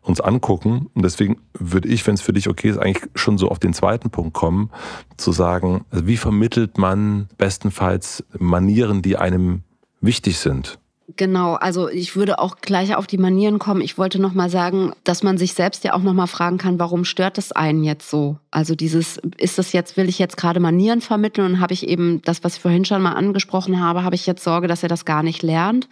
uns 0.00 0.20
angucken. 0.20 0.90
Und 0.94 1.02
deswegen 1.02 1.40
würde 1.58 1.88
ich, 1.88 2.06
wenn 2.06 2.14
es 2.14 2.20
für 2.20 2.32
dich 2.32 2.48
okay 2.48 2.68
ist, 2.68 2.78
eigentlich 2.78 3.10
schon 3.14 3.38
so 3.38 3.48
auf 3.48 3.58
den 3.58 3.74
zweiten 3.74 4.10
Punkt 4.10 4.34
kommen, 4.34 4.70
zu 5.16 5.32
sagen, 5.32 5.84
also 5.90 6.06
wie 6.06 6.16
vermittelt 6.16 6.78
man 6.78 7.28
bestenfalls 7.36 8.24
Manieren, 8.38 9.02
die 9.02 9.16
einem 9.16 9.62
wichtig 10.00 10.38
sind? 10.38 10.78
Genau, 11.16 11.54
also 11.54 11.88
ich 11.90 12.16
würde 12.16 12.38
auch 12.38 12.56
gleich 12.62 12.96
auf 12.96 13.06
die 13.06 13.18
Manieren 13.18 13.58
kommen. 13.58 13.82
Ich 13.82 13.98
wollte 13.98 14.18
noch 14.18 14.32
mal 14.32 14.48
sagen, 14.48 14.92
dass 15.04 15.22
man 15.22 15.36
sich 15.36 15.52
selbst 15.52 15.84
ja 15.84 15.92
auch 15.92 16.02
noch 16.02 16.14
mal 16.14 16.26
fragen 16.26 16.56
kann, 16.56 16.78
warum 16.78 17.04
stört 17.04 17.36
es 17.36 17.52
einen 17.52 17.84
jetzt 17.84 18.08
so? 18.08 18.38
Also 18.50 18.74
dieses 18.74 19.20
ist 19.36 19.58
das 19.58 19.72
jetzt 19.72 19.98
will 19.98 20.08
ich 20.08 20.18
jetzt 20.18 20.38
gerade 20.38 20.60
Manieren 20.60 21.02
vermitteln 21.02 21.46
und 21.46 21.60
habe 21.60 21.74
ich 21.74 21.86
eben 21.86 22.22
das, 22.22 22.42
was 22.42 22.56
ich 22.56 22.62
vorhin 22.62 22.86
schon 22.86 23.02
mal 23.02 23.12
angesprochen 23.12 23.80
habe, 23.80 24.02
habe 24.02 24.14
ich 24.14 24.26
jetzt 24.26 24.44
Sorge, 24.44 24.66
dass 24.66 24.82
er 24.82 24.88
das 24.88 25.04
gar 25.04 25.22
nicht 25.22 25.42
lernt? 25.42 25.88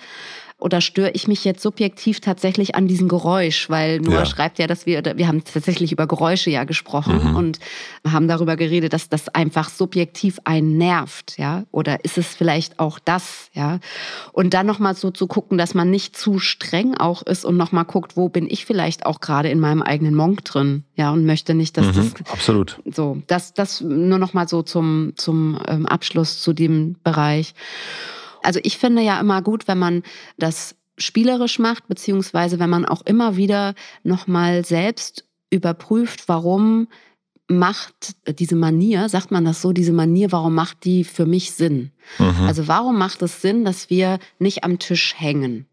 Oder 0.62 0.80
störe 0.80 1.10
ich 1.10 1.26
mich 1.26 1.44
jetzt 1.44 1.60
subjektiv 1.60 2.20
tatsächlich 2.20 2.76
an 2.76 2.86
diesem 2.86 3.08
Geräusch? 3.08 3.68
Weil 3.68 4.00
Noah 4.00 4.20
ja. 4.20 4.26
schreibt 4.26 4.60
ja, 4.60 4.68
dass 4.68 4.86
wir, 4.86 5.02
wir 5.16 5.26
haben 5.26 5.42
tatsächlich 5.42 5.90
über 5.90 6.06
Geräusche 6.06 6.50
ja 6.50 6.62
gesprochen 6.62 7.30
mhm. 7.30 7.36
und 7.36 7.58
haben 8.06 8.28
darüber 8.28 8.56
geredet, 8.56 8.92
dass 8.92 9.08
das 9.08 9.28
einfach 9.28 9.68
subjektiv 9.68 10.38
einen 10.44 10.78
nervt, 10.78 11.36
ja? 11.36 11.64
Oder 11.72 12.04
ist 12.04 12.16
es 12.16 12.28
vielleicht 12.28 12.78
auch 12.78 13.00
das, 13.00 13.50
ja? 13.54 13.80
Und 14.32 14.54
dann 14.54 14.66
nochmal 14.66 14.94
so 14.94 15.10
zu 15.10 15.26
gucken, 15.26 15.58
dass 15.58 15.74
man 15.74 15.90
nicht 15.90 16.16
zu 16.16 16.38
streng 16.38 16.96
auch 16.96 17.22
ist 17.22 17.44
und 17.44 17.56
nochmal 17.56 17.84
guckt, 17.84 18.16
wo 18.16 18.28
bin 18.28 18.48
ich 18.48 18.64
vielleicht 18.64 19.04
auch 19.04 19.20
gerade 19.20 19.48
in 19.48 19.58
meinem 19.58 19.82
eigenen 19.82 20.14
Monk 20.14 20.44
drin, 20.44 20.84
ja? 20.94 21.10
Und 21.10 21.26
möchte 21.26 21.54
nicht, 21.54 21.76
dass 21.76 21.86
mhm, 21.86 21.94
das. 21.94 22.32
Absolut. 22.32 22.80
So, 22.84 23.20
das, 23.26 23.52
das 23.52 23.80
nur 23.80 24.18
nochmal 24.18 24.46
so 24.46 24.62
zum, 24.62 25.14
zum 25.16 25.58
ähm, 25.66 25.86
Abschluss 25.86 26.40
zu 26.40 26.52
dem 26.52 26.94
Bereich. 27.02 27.54
Also 28.42 28.60
ich 28.62 28.78
finde 28.78 29.02
ja 29.02 29.20
immer 29.20 29.42
gut, 29.42 29.68
wenn 29.68 29.78
man 29.78 30.02
das 30.38 30.76
spielerisch 30.98 31.58
macht, 31.58 31.88
beziehungsweise 31.88 32.58
wenn 32.58 32.70
man 32.70 32.84
auch 32.84 33.02
immer 33.02 33.36
wieder 33.36 33.74
nochmal 34.02 34.64
selbst 34.64 35.24
überprüft, 35.50 36.28
warum 36.28 36.88
macht 37.48 38.14
diese 38.38 38.56
Manier, 38.56 39.08
sagt 39.08 39.30
man 39.30 39.44
das 39.44 39.60
so, 39.60 39.72
diese 39.72 39.92
Manier, 39.92 40.32
warum 40.32 40.54
macht 40.54 40.84
die 40.84 41.04
für 41.04 41.26
mich 41.26 41.52
Sinn? 41.52 41.90
Mhm. 42.18 42.46
Also 42.46 42.68
warum 42.68 42.98
macht 42.98 43.20
es 43.22 43.42
Sinn, 43.42 43.64
dass 43.64 43.90
wir 43.90 44.18
nicht 44.38 44.64
am 44.64 44.78
Tisch 44.78 45.14
hängen? 45.16 45.66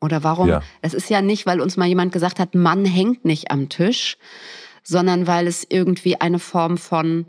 Oder 0.00 0.22
warum? 0.22 0.48
Ja. 0.48 0.62
Es 0.82 0.94
ist 0.94 1.10
ja 1.10 1.22
nicht, 1.22 1.46
weil 1.46 1.60
uns 1.60 1.76
mal 1.76 1.88
jemand 1.88 2.12
gesagt 2.12 2.38
hat, 2.38 2.54
Mann 2.54 2.84
hängt 2.84 3.24
nicht 3.24 3.50
am 3.50 3.68
Tisch, 3.68 4.16
sondern 4.82 5.26
weil 5.26 5.46
es 5.46 5.66
irgendwie 5.68 6.20
eine 6.20 6.38
Form 6.38 6.78
von 6.78 7.26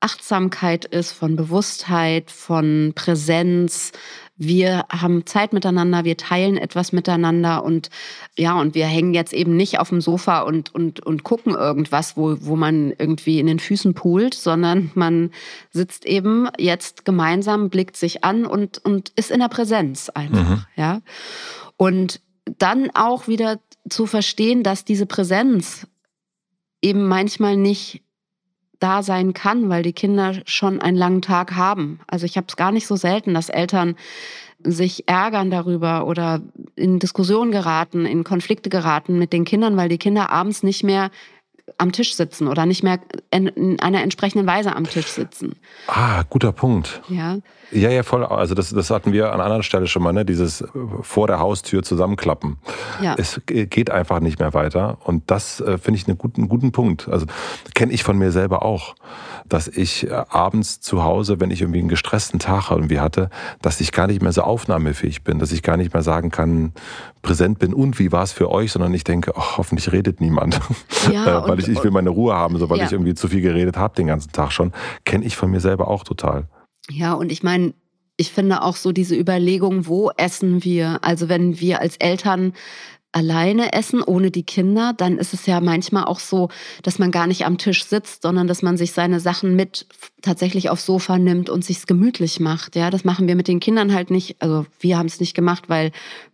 Achtsamkeit 0.00 0.84
ist, 0.84 1.12
von 1.12 1.34
Bewusstheit, 1.34 2.30
von 2.30 2.92
Präsenz. 2.94 3.92
Wir 4.36 4.84
haben 4.88 5.26
Zeit 5.26 5.52
miteinander, 5.52 6.04
wir 6.04 6.16
teilen 6.16 6.56
etwas 6.56 6.92
miteinander 6.92 7.64
und 7.64 7.90
ja, 8.36 8.58
und 8.60 8.76
wir 8.76 8.86
hängen 8.86 9.12
jetzt 9.12 9.32
eben 9.32 9.56
nicht 9.56 9.80
auf 9.80 9.88
dem 9.88 10.00
Sofa 10.00 10.42
und, 10.42 10.72
und, 10.72 11.04
und 11.04 11.24
gucken 11.24 11.54
irgendwas, 11.54 12.16
wo, 12.16 12.36
wo 12.40 12.54
man 12.54 12.92
irgendwie 12.96 13.40
in 13.40 13.48
den 13.48 13.58
Füßen 13.58 13.94
poolt, 13.94 14.34
sondern 14.34 14.92
man 14.94 15.32
sitzt 15.70 16.06
eben 16.06 16.48
jetzt 16.56 17.04
gemeinsam, 17.04 17.68
blickt 17.68 17.96
sich 17.96 18.22
an 18.22 18.46
und, 18.46 18.78
und 18.78 19.08
ist 19.16 19.32
in 19.32 19.40
der 19.40 19.48
Präsenz 19.48 20.08
einfach, 20.10 20.48
mhm. 20.48 20.64
ja. 20.76 21.00
Und 21.76 22.20
dann 22.58 22.90
auch 22.94 23.26
wieder 23.26 23.58
zu 23.88 24.06
verstehen, 24.06 24.62
dass 24.62 24.84
diese 24.84 25.06
Präsenz 25.06 25.86
eben 26.80 27.06
manchmal 27.06 27.56
nicht 27.56 28.02
da 28.78 29.02
sein 29.02 29.32
kann, 29.32 29.68
weil 29.68 29.82
die 29.82 29.92
Kinder 29.92 30.34
schon 30.44 30.80
einen 30.80 30.96
langen 30.96 31.22
Tag 31.22 31.56
haben. 31.56 32.00
Also 32.06 32.26
ich 32.26 32.36
habe 32.36 32.46
es 32.48 32.56
gar 32.56 32.72
nicht 32.72 32.86
so 32.86 32.96
selten, 32.96 33.34
dass 33.34 33.48
Eltern 33.48 33.96
sich 34.62 35.08
ärgern 35.08 35.50
darüber 35.50 36.06
oder 36.06 36.40
in 36.74 36.98
Diskussionen 36.98 37.52
geraten, 37.52 38.06
in 38.06 38.24
Konflikte 38.24 38.70
geraten 38.70 39.18
mit 39.18 39.32
den 39.32 39.44
Kindern, 39.44 39.76
weil 39.76 39.88
die 39.88 39.98
Kinder 39.98 40.30
abends 40.30 40.62
nicht 40.62 40.82
mehr 40.82 41.10
am 41.76 41.92
Tisch 41.92 42.14
sitzen 42.14 42.48
oder 42.48 42.66
nicht 42.66 42.82
mehr 42.82 42.98
in 43.30 43.80
einer 43.80 44.02
entsprechenden 44.02 44.46
Weise 44.46 44.74
am 44.74 44.84
Tisch 44.84 45.06
sitzen. 45.06 45.56
Ah, 45.86 46.22
guter 46.28 46.52
Punkt. 46.52 47.02
Ja. 47.08 47.38
Ja, 47.70 47.90
ja, 47.90 48.02
voll. 48.02 48.24
Also 48.24 48.54
das, 48.54 48.70
das 48.70 48.90
hatten 48.90 49.12
wir 49.12 49.32
an 49.32 49.40
anderer 49.40 49.62
Stelle 49.62 49.86
schon 49.86 50.02
mal, 50.02 50.12
ne? 50.12 50.24
dieses 50.24 50.64
vor 51.02 51.26
der 51.26 51.38
Haustür 51.38 51.82
zusammenklappen. 51.82 52.56
Ja. 53.02 53.14
Es 53.18 53.40
geht 53.44 53.90
einfach 53.90 54.20
nicht 54.20 54.40
mehr 54.40 54.54
weiter. 54.54 54.98
Und 55.04 55.30
das 55.30 55.60
äh, 55.60 55.76
finde 55.76 56.00
ich 56.00 56.08
einen 56.08 56.16
guten, 56.16 56.42
einen 56.42 56.48
guten 56.48 56.72
Punkt. 56.72 57.08
Also 57.08 57.26
kenne 57.74 57.92
ich 57.92 58.02
von 58.02 58.16
mir 58.16 58.32
selber 58.32 58.62
auch, 58.62 58.94
dass 59.48 59.68
ich 59.68 60.06
äh, 60.06 60.24
abends 60.28 60.80
zu 60.80 61.02
Hause, 61.02 61.40
wenn 61.40 61.50
ich 61.50 61.60
irgendwie 61.60 61.80
einen 61.80 61.88
gestressten 61.88 62.38
Tag 62.38 62.70
irgendwie 62.70 63.00
hatte, 63.00 63.30
dass 63.62 63.80
ich 63.80 63.92
gar 63.92 64.06
nicht 64.06 64.22
mehr 64.22 64.32
so 64.32 64.42
aufnahmefähig 64.42 65.22
bin, 65.22 65.38
dass 65.38 65.52
ich 65.52 65.62
gar 65.62 65.76
nicht 65.76 65.92
mehr 65.92 66.02
sagen 66.02 66.30
kann, 66.30 66.72
präsent 67.22 67.58
bin 67.58 67.74
und 67.74 67.98
wie 67.98 68.12
war 68.12 68.22
es 68.22 68.32
für 68.32 68.50
euch, 68.50 68.72
sondern 68.72 68.94
ich 68.94 69.04
denke, 69.04 69.32
ach, 69.36 69.58
hoffentlich 69.58 69.92
redet 69.92 70.20
niemand. 70.20 70.60
Ja, 71.12 71.44
weil 71.48 71.58
ich, 71.58 71.68
ich 71.68 71.82
will 71.82 71.90
meine 71.90 72.10
Ruhe 72.10 72.34
haben, 72.34 72.58
so 72.58 72.70
weil 72.70 72.78
ja. 72.78 72.86
ich 72.86 72.92
irgendwie 72.92 73.14
zu 73.14 73.28
viel 73.28 73.40
geredet 73.40 73.76
habe 73.76 73.94
den 73.94 74.06
ganzen 74.06 74.32
Tag 74.32 74.52
schon. 74.52 74.72
Kenne 75.04 75.24
ich 75.24 75.36
von 75.36 75.50
mir 75.50 75.60
selber 75.60 75.88
auch 75.88 76.04
total. 76.04 76.46
Ja, 76.90 77.12
und 77.14 77.30
ich 77.32 77.42
meine, 77.42 77.74
ich 78.16 78.32
finde 78.32 78.62
auch 78.62 78.76
so 78.76 78.92
diese 78.92 79.14
Überlegung, 79.14 79.86
wo 79.86 80.10
essen 80.16 80.64
wir? 80.64 80.98
Also 81.02 81.28
wenn 81.28 81.60
wir 81.60 81.80
als 81.80 81.96
Eltern 81.96 82.52
alleine 83.12 83.72
essen, 83.72 84.02
ohne 84.02 84.30
die 84.30 84.42
Kinder, 84.42 84.92
dann 84.96 85.18
ist 85.18 85.32
es 85.32 85.46
ja 85.46 85.60
manchmal 85.60 86.04
auch 86.04 86.20
so, 86.20 86.50
dass 86.82 86.98
man 86.98 87.10
gar 87.10 87.26
nicht 87.26 87.46
am 87.46 87.56
Tisch 87.56 87.84
sitzt, 87.84 88.22
sondern 88.22 88.46
dass 88.46 88.62
man 88.62 88.76
sich 88.76 88.92
seine 88.92 89.18
Sachen 89.18 89.56
mit 89.56 89.86
tatsächlich 90.20 90.68
aufs 90.68 90.84
Sofa 90.84 91.18
nimmt 91.18 91.48
und 91.48 91.64
sich's 91.64 91.86
gemütlich 91.86 92.38
macht. 92.38 92.76
Ja, 92.76 92.90
das 92.90 93.04
machen 93.04 93.26
wir 93.26 93.34
mit 93.34 93.48
den 93.48 93.60
Kindern 93.60 93.94
halt 93.94 94.10
nicht. 94.10 94.36
Also 94.40 94.66
wir 94.80 94.98
haben 94.98 95.06
es 95.06 95.20
nicht 95.20 95.34
gemacht, 95.34 95.64
weil 95.68 95.92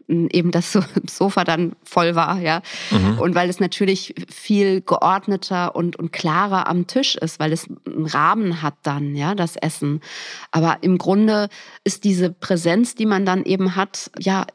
eben 0.09 0.51
das 0.51 0.73
Sofa 1.09 1.45
dann 1.45 1.73
voll 1.85 2.15
war, 2.15 2.41
ja. 2.41 2.61
Mhm. 2.91 3.19
Und 3.19 3.35
weil 3.35 3.49
es 3.49 3.61
natürlich 3.61 4.15
viel 4.29 4.81
geordneter 4.81 5.77
und, 5.77 5.97
und 5.97 6.13
klarer 6.13 6.69
am 6.69 6.87
Tisch 6.87 7.15
ist, 7.17 7.39
weil 7.39 7.53
es 7.53 7.69
einen 7.87 8.07
Rahmen 8.07 8.63
hat 8.63 8.75
dann, 8.83 9.15
ja, 9.15 9.35
das 9.35 9.57
Essen. 9.57 10.01
Aber 10.51 10.79
im 10.83 10.99
Grunde 10.99 11.49
ist 11.85 12.05
diese 12.05 12.31
Präsenz, 12.31 12.95
die 12.95 13.07
man 13.07 13.25
dann 13.25 13.45
eben 13.45 13.77
hat, 13.77 14.11
ja, 14.19 14.47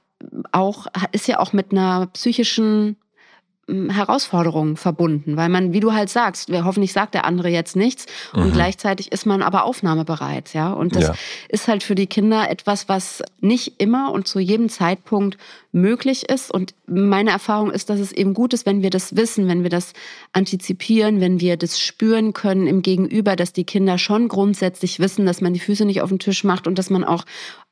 auch, 0.52 0.88
ist 1.12 1.28
ja 1.28 1.40
auch 1.40 1.54
mit 1.54 1.72
einer 1.72 2.08
psychischen 2.08 2.98
hm, 3.68 3.90
Herausforderung 3.90 4.78
verbunden, 4.78 5.38
weil 5.38 5.50
man, 5.50 5.74
wie 5.74 5.80
du 5.80 5.94
halt 5.94 6.10
sagst, 6.10 6.50
hoffentlich 6.52 6.94
sagt 6.94 7.14
der 7.14 7.26
andere 7.26 7.50
jetzt 7.50 7.76
nichts 7.76 8.06
mhm. 8.34 8.44
und 8.44 8.54
gleichzeitig 8.54 9.12
ist 9.12 9.26
man 9.26 9.42
aber 9.42 9.64
aufnahmebereit, 9.64 10.54
ja. 10.54 10.74
Und 10.74 10.96
das 10.96 11.04
ja. 11.04 11.14
ist 11.50 11.68
halt 11.68 11.84
für 11.84 11.96
die 11.96 12.08
Kinder 12.08 12.50
etwas, 12.50 12.90
was 12.90 13.22
nicht 13.40 13.80
immer 13.80 14.12
und 14.12 14.28
zu 14.28 14.40
jedem 14.40 14.70
Zeitpunkt 14.70 15.38
möglich 15.72 16.30
ist. 16.30 16.52
Und 16.52 16.74
meine 16.88 17.30
Erfahrung 17.30 17.72
ist, 17.72 17.90
dass 17.90 18.00
es 18.00 18.12
eben 18.12 18.34
gut 18.34 18.54
ist, 18.54 18.66
wenn 18.66 18.82
wir 18.82 18.90
das 18.90 19.16
wissen, 19.16 19.48
wenn 19.48 19.64
wir 19.64 19.70
das 19.70 19.94
antizipieren, 20.34 21.22
wenn 21.22 21.40
wir 21.40 21.58
das 21.58 21.80
spüren 21.80 22.34
können 22.34 22.66
im 22.66 22.82
Gegenüber, 22.82 23.36
dass 23.36 23.54
die 23.54 23.66
Kinder 23.66 23.98
schon 23.98 24.28
grundsätzlich 24.28 25.00
wissen, 25.00 25.26
dass 25.26 25.42
man 25.42 25.54
die 25.54 25.60
Füße 25.60 25.86
nicht 25.86 26.02
auf 26.02 26.10
den 26.10 26.20
Tisch 26.20 26.44
macht 26.44 26.66
und 26.66 26.80
dass 26.80 26.90
man 26.90 27.04
auch 27.04 27.24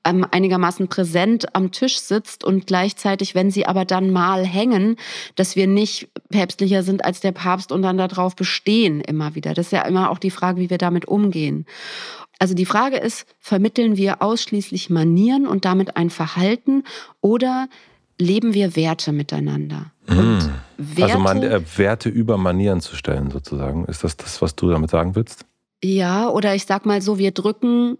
ähm, 0.07 0.25
einigermaßen 0.29 0.87
präsent 0.87 1.55
am 1.55 1.71
Tisch 1.71 1.99
sitzt 1.99 2.43
und 2.43 2.67
gleichzeitig, 2.67 3.35
wenn 3.35 3.51
sie 3.51 3.65
aber 3.65 3.85
dann 3.85 4.11
mal 4.11 4.45
hängen, 4.45 4.95
dass 5.35 5.55
wir 5.55 5.67
nicht 5.67 6.09
päpstlicher 6.29 6.83
sind 6.83 7.03
als 7.05 7.19
der 7.19 7.33
Papst 7.33 7.71
und 7.71 7.81
dann 7.81 7.97
darauf 7.97 8.35
bestehen 8.35 9.01
immer 9.01 9.35
wieder. 9.35 9.53
Das 9.53 9.67
ist 9.67 9.71
ja 9.71 9.81
immer 9.83 10.09
auch 10.09 10.19
die 10.19 10.31
Frage, 10.31 10.61
wie 10.61 10.69
wir 10.69 10.77
damit 10.77 11.07
umgehen. 11.07 11.65
Also 12.39 12.53
die 12.53 12.65
Frage 12.65 12.97
ist, 12.97 13.25
vermitteln 13.39 13.97
wir 13.97 14.21
ausschließlich 14.21 14.89
Manieren 14.89 15.47
und 15.47 15.65
damit 15.65 15.97
ein 15.97 16.09
Verhalten 16.09 16.83
oder 17.19 17.67
leben 18.19 18.53
wir 18.53 18.75
Werte 18.75 19.11
miteinander? 19.11 19.91
Mmh. 20.07 20.49
Werte, 20.77 21.03
also 21.03 21.19
man, 21.19 21.43
äh, 21.43 21.61
Werte 21.77 22.09
über 22.09 22.37
Manieren 22.37 22.81
zu 22.81 22.95
stellen 22.95 23.31
sozusagen. 23.31 23.85
Ist 23.85 24.03
das 24.03 24.17
das, 24.17 24.41
was 24.41 24.55
du 24.55 24.69
damit 24.69 24.91
sagen 24.91 25.15
willst? 25.15 25.45
Ja, 25.83 26.29
oder 26.29 26.55
ich 26.55 26.65
sag 26.65 26.85
mal 26.85 27.01
so, 27.01 27.17
wir 27.17 27.31
drücken 27.31 27.97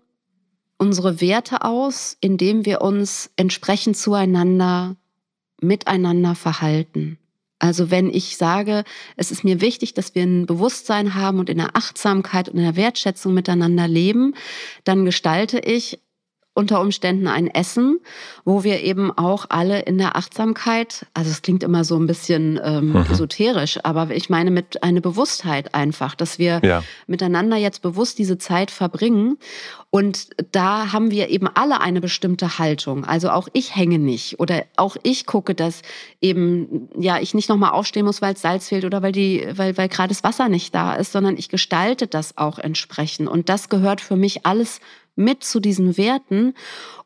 unsere 0.77 1.21
Werte 1.21 1.63
aus, 1.63 2.17
indem 2.21 2.65
wir 2.65 2.81
uns 2.81 3.31
entsprechend 3.35 3.97
zueinander, 3.97 4.95
miteinander 5.59 6.35
verhalten. 6.35 7.17
Also 7.59 7.89
wenn 7.89 8.09
ich 8.09 8.37
sage, 8.37 8.83
es 9.15 9.31
ist 9.31 9.43
mir 9.43 9.61
wichtig, 9.61 9.95
dass 9.95 10.13
wir 10.13 10.21
ein 10.23 10.45
Bewusstsein 10.45 11.15
haben 11.15 11.39
und 11.39 11.49
in 11.49 11.57
der 11.57 11.75
Achtsamkeit 11.75 12.49
und 12.49 12.57
in 12.57 12.63
der 12.63 12.75
Wertschätzung 12.75 13.33
miteinander 13.33 13.87
leben, 13.87 14.35
dann 14.83 15.05
gestalte 15.05 15.59
ich 15.59 15.99
unter 16.57 16.81
Umständen 16.81 17.27
ein 17.27 17.47
Essen, 17.47 17.99
wo 18.43 18.63
wir 18.63 18.81
eben 18.81 19.15
auch 19.15 19.45
alle 19.49 19.81
in 19.81 19.99
der 19.99 20.15
Achtsamkeit, 20.15 21.05
also 21.13 21.29
es 21.29 21.43
klingt 21.43 21.61
immer 21.61 21.83
so 21.83 21.95
ein 21.97 22.07
bisschen 22.07 22.59
ähm, 22.63 22.93
mhm. 22.93 23.05
esoterisch, 23.11 23.79
aber 23.83 24.09
ich 24.09 24.31
meine 24.31 24.49
mit 24.49 24.81
einer 24.81 24.99
Bewusstheit 24.99 25.75
einfach, 25.75 26.15
dass 26.15 26.39
wir 26.39 26.59
ja. 26.63 26.83
miteinander 27.05 27.57
jetzt 27.57 27.83
bewusst 27.83 28.17
diese 28.17 28.39
Zeit 28.39 28.71
verbringen. 28.71 29.37
Und 29.91 30.29
da 30.51 30.91
haben 30.91 31.11
wir 31.11 31.29
eben 31.29 31.47
alle 31.47 31.79
eine 31.79 32.01
bestimmte 32.01 32.57
Haltung. 32.57 33.05
Also 33.05 33.29
auch 33.29 33.47
ich 33.53 33.75
hänge 33.75 33.99
nicht 33.99 34.39
oder 34.39 34.63
auch 34.75 34.97
ich 35.03 35.27
gucke, 35.27 35.53
dass 35.53 35.83
eben 36.21 36.89
ja 36.97 37.19
ich 37.19 37.35
nicht 37.35 37.49
nochmal 37.49 37.71
aufstehen 37.71 38.05
muss, 38.05 38.21
weil 38.21 38.33
es 38.33 38.41
Salz 38.41 38.67
fehlt 38.67 38.83
oder 38.83 39.03
weil 39.03 39.11
die, 39.11 39.47
weil, 39.53 39.77
weil 39.77 39.89
gerade 39.89 40.09
das 40.09 40.23
Wasser 40.23 40.49
nicht 40.49 40.73
da 40.73 40.95
ist, 40.95 41.11
sondern 41.11 41.37
ich 41.37 41.49
gestalte 41.49 42.07
das 42.07 42.35
auch 42.37 42.57
entsprechend. 42.57 43.29
Und 43.29 43.47
das 43.47 43.69
gehört 43.69 44.01
für 44.01 44.15
mich 44.15 44.45
alles 44.45 44.81
mit 45.17 45.43
zu 45.43 45.59
diesen 45.59 45.97
Werten 45.97 46.53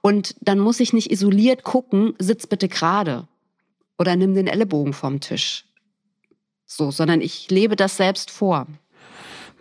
und 0.01 0.35
dann 0.41 0.59
muss 0.59 0.79
ich 0.79 0.93
nicht 0.93 1.11
isoliert 1.11 1.63
gucken, 1.63 2.13
sitz 2.19 2.45
bitte 2.45 2.67
gerade 2.67 3.27
oder 3.97 4.15
nimm 4.15 4.35
den 4.35 4.47
Ellenbogen 4.47 4.93
vom 4.93 5.19
Tisch. 5.19 5.65
So, 6.65 6.91
sondern 6.91 7.21
ich 7.21 7.49
lebe 7.49 7.75
das 7.75 7.97
selbst 7.97 8.31
vor. 8.31 8.67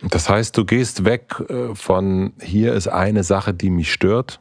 Das 0.02 0.28
heißt, 0.28 0.56
du 0.56 0.64
gehst 0.64 1.04
weg 1.04 1.42
äh, 1.48 1.74
von 1.74 2.32
hier 2.40 2.72
ist 2.72 2.88
eine 2.88 3.22
Sache, 3.22 3.52
die 3.52 3.70
mich 3.70 3.92
stört. 3.92 4.40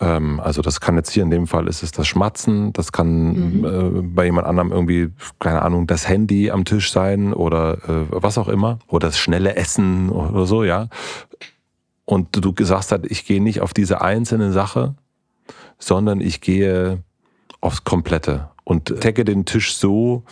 Ähm, 0.00 0.40
also 0.40 0.60
das 0.60 0.80
kann 0.80 0.96
jetzt 0.96 1.10
hier 1.10 1.22
in 1.22 1.30
dem 1.30 1.46
Fall 1.46 1.68
ist 1.68 1.82
es 1.82 1.92
das 1.92 2.08
Schmatzen, 2.08 2.72
das 2.72 2.90
kann 2.90 3.60
mhm. 3.60 3.64
Äh, 3.64 4.02
bei 4.02 4.24
jemand 4.24 4.46
anderem 4.46 4.72
irgendwie, 4.72 5.10
keine 5.38 5.62
Ahnung, 5.62 5.86
das 5.86 6.08
Handy 6.08 6.50
am 6.50 6.64
Tisch 6.64 6.90
sein 6.90 7.32
oder 7.32 7.74
äh, 7.88 8.06
was 8.10 8.38
auch 8.38 8.48
immer. 8.48 8.80
Oder 8.88 9.08
das 9.08 9.18
schnelle 9.18 9.54
Essen 9.54 10.10
oder 10.10 10.46
so, 10.46 10.64
ja 10.64 10.88
und 12.08 12.42
du 12.42 12.54
gesagt 12.54 12.90
hast, 12.90 13.04
ich 13.04 13.26
gehe 13.26 13.42
nicht 13.42 13.60
auf 13.60 13.74
diese 13.74 14.00
einzelne 14.00 14.50
Sache, 14.50 14.94
sondern 15.78 16.22
ich 16.22 16.40
gehe 16.40 17.02
aufs 17.60 17.84
Komplette 17.84 18.48
und 18.64 19.04
decke 19.04 19.26
den 19.26 19.44
Tisch 19.44 19.76
so, 19.76 20.24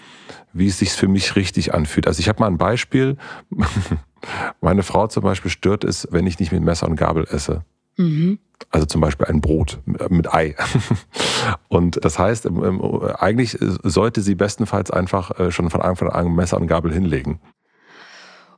wie 0.54 0.68
es 0.68 0.78
sich 0.78 0.92
für 0.92 1.06
mich 1.06 1.36
richtig 1.36 1.74
anfühlt. 1.74 2.06
Also 2.06 2.20
ich 2.20 2.30
habe 2.30 2.40
mal 2.40 2.46
ein 2.46 2.56
Beispiel. 2.56 3.18
Meine 4.62 4.82
Frau 4.82 5.06
zum 5.08 5.22
Beispiel 5.22 5.50
stört 5.50 5.84
es, 5.84 6.08
wenn 6.10 6.26
ich 6.26 6.38
nicht 6.38 6.50
mit 6.50 6.62
Messer 6.62 6.88
und 6.88 6.96
Gabel 6.96 7.26
esse. 7.30 7.62
Mhm. 7.98 8.38
Also 8.70 8.86
zum 8.86 9.02
Beispiel 9.02 9.26
ein 9.26 9.42
Brot 9.42 9.78
mit 9.84 10.32
Ei. 10.32 10.56
Und 11.68 12.02
das 12.02 12.18
heißt, 12.18 12.46
ähm, 12.46 12.64
ähm, 12.64 12.80
eigentlich 13.18 13.58
sollte 13.60 14.22
sie 14.22 14.34
bestenfalls 14.34 14.90
einfach 14.90 15.38
äh, 15.38 15.50
schon 15.50 15.68
von 15.68 15.82
Anfang 15.82 16.08
an 16.08 16.34
Messer 16.34 16.56
und 16.56 16.68
Gabel 16.68 16.90
hinlegen. 16.90 17.38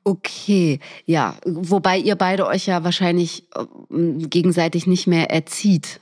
Okay, 0.08 0.80
ja, 1.04 1.34
wobei 1.44 1.98
ihr 1.98 2.16
beide 2.16 2.46
euch 2.46 2.64
ja 2.64 2.82
wahrscheinlich 2.82 3.46
ähm, 3.90 4.30
gegenseitig 4.30 4.86
nicht 4.86 5.06
mehr 5.06 5.30
erzieht. 5.30 6.00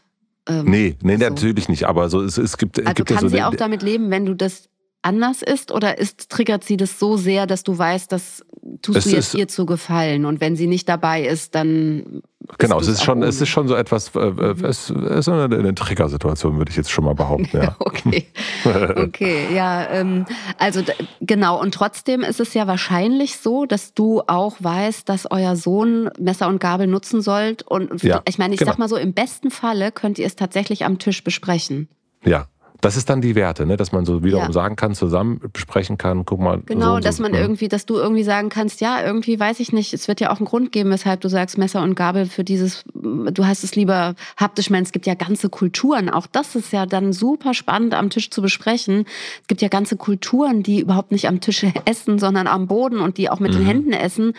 Ähm, 0.48 0.66
nee, 0.66 0.96
nee, 1.02 1.16
so. 1.16 1.24
natürlich 1.24 1.68
nicht, 1.68 1.88
aber 1.88 2.08
so, 2.08 2.22
es, 2.22 2.38
es 2.38 2.56
gibt, 2.56 2.78
also 2.78 2.94
gibt 2.94 3.08
kann 3.08 3.16
ja 3.16 3.20
so 3.22 3.28
sie 3.28 3.42
auch 3.42 3.54
damit 3.56 3.82
leben, 3.82 4.10
wenn 4.10 4.24
du 4.24 4.34
das 4.34 4.68
anders 5.06 5.42
ist 5.42 5.70
oder 5.72 5.98
ist, 5.98 6.28
triggert 6.28 6.64
sie 6.64 6.76
das 6.76 6.98
so 6.98 7.16
sehr, 7.16 7.46
dass 7.46 7.62
du 7.62 7.78
weißt, 7.78 8.10
das 8.10 8.44
tust 8.82 8.98
es 8.98 9.04
du 9.04 9.10
jetzt 9.10 9.34
ihr 9.34 9.48
zu 9.48 9.64
gefallen 9.64 10.24
und 10.24 10.40
wenn 10.40 10.56
sie 10.56 10.66
nicht 10.66 10.88
dabei 10.88 11.24
ist, 11.24 11.54
dann 11.54 12.22
Genau, 12.58 12.78
es 12.78 12.86
ist 12.86 13.02
schon, 13.02 13.22
es 13.22 13.40
ist 13.40 13.48
schon 13.48 13.66
so 13.66 13.74
etwas, 13.74 14.14
äh, 14.14 14.20
äh 14.20 14.54
mhm. 14.54 14.64
es 14.64 14.90
ist 14.90 15.28
eine, 15.28 15.44
eine 15.44 15.74
Triggersituation, 15.74 16.58
würde 16.58 16.70
ich 16.70 16.76
jetzt 16.76 16.90
schon 16.90 17.04
mal 17.04 17.14
behaupten. 17.14 17.56
Ja. 17.56 17.74
okay, 17.80 18.26
okay, 18.64 19.52
ja, 19.52 19.88
ähm, 19.90 20.26
also 20.56 20.82
genau. 21.20 21.60
Und 21.60 21.74
trotzdem 21.74 22.22
ist 22.22 22.38
es 22.38 22.54
ja 22.54 22.68
wahrscheinlich 22.68 23.38
so, 23.38 23.66
dass 23.66 23.94
du 23.94 24.22
auch 24.26 24.56
weißt, 24.60 25.08
dass 25.08 25.28
euer 25.30 25.56
Sohn 25.56 26.08
Messer 26.20 26.46
und 26.46 26.60
Gabel 26.60 26.86
nutzen 26.86 27.20
sollt. 27.20 27.62
Und 27.64 28.02
ja, 28.04 28.22
ich 28.28 28.38
meine, 28.38 28.54
ich 28.54 28.60
genau. 28.60 28.72
sag 28.72 28.78
mal 28.78 28.88
so, 28.88 28.96
im 28.96 29.12
besten 29.12 29.50
Falle 29.50 29.90
könnt 29.90 30.18
ihr 30.18 30.26
es 30.26 30.36
tatsächlich 30.36 30.84
am 30.84 30.98
Tisch 30.98 31.24
besprechen. 31.24 31.88
Ja, 32.24 32.46
das 32.80 32.96
ist 32.96 33.08
dann 33.08 33.20
die 33.20 33.34
Werte, 33.34 33.66
ne? 33.66 33.76
dass 33.76 33.92
man 33.92 34.04
so 34.04 34.22
wiederum 34.22 34.46
ja. 34.46 34.52
sagen 34.52 34.76
kann, 34.76 34.94
zusammen 34.94 35.40
besprechen 35.52 35.98
kann, 35.98 36.24
guck 36.24 36.40
mal. 36.40 36.60
Genau, 36.66 36.96
so 36.96 37.00
dass 37.00 37.18
man 37.18 37.34
ja. 37.34 37.40
irgendwie, 37.40 37.68
dass 37.68 37.86
du 37.86 37.96
irgendwie 37.96 38.22
sagen 38.22 38.48
kannst, 38.48 38.80
ja, 38.80 39.02
irgendwie 39.02 39.38
weiß 39.38 39.60
ich 39.60 39.72
nicht, 39.72 39.94
es 39.94 40.08
wird 40.08 40.20
ja 40.20 40.30
auch 40.30 40.36
einen 40.36 40.46
Grund 40.46 40.72
geben, 40.72 40.90
weshalb 40.90 41.20
du 41.20 41.28
sagst, 41.28 41.58
Messer 41.58 41.82
und 41.82 41.94
Gabel 41.94 42.26
für 42.26 42.44
dieses, 42.44 42.84
du 42.94 43.46
hast 43.46 43.64
es 43.64 43.76
lieber 43.76 44.14
haptisch, 44.36 44.70
meine, 44.70 44.84
es 44.84 44.92
gibt 44.92 45.06
ja 45.06 45.14
ganze 45.14 45.48
Kulturen, 45.48 46.10
auch 46.10 46.26
das 46.26 46.54
ist 46.54 46.72
ja 46.72 46.86
dann 46.86 47.12
super 47.12 47.54
spannend 47.54 47.94
am 47.94 48.10
Tisch 48.10 48.30
zu 48.30 48.42
besprechen. 48.42 49.06
Es 49.42 49.48
gibt 49.48 49.62
ja 49.62 49.68
ganze 49.68 49.96
Kulturen, 49.96 50.62
die 50.62 50.80
überhaupt 50.80 51.12
nicht 51.12 51.28
am 51.28 51.40
Tisch 51.40 51.64
essen, 51.84 52.18
sondern 52.18 52.46
am 52.46 52.66
Boden 52.66 53.00
und 53.00 53.16
die 53.16 53.30
auch 53.30 53.40
mit 53.40 53.52
mhm. 53.52 53.58
den 53.58 53.66
Händen 53.66 53.92
essen. 53.92 54.32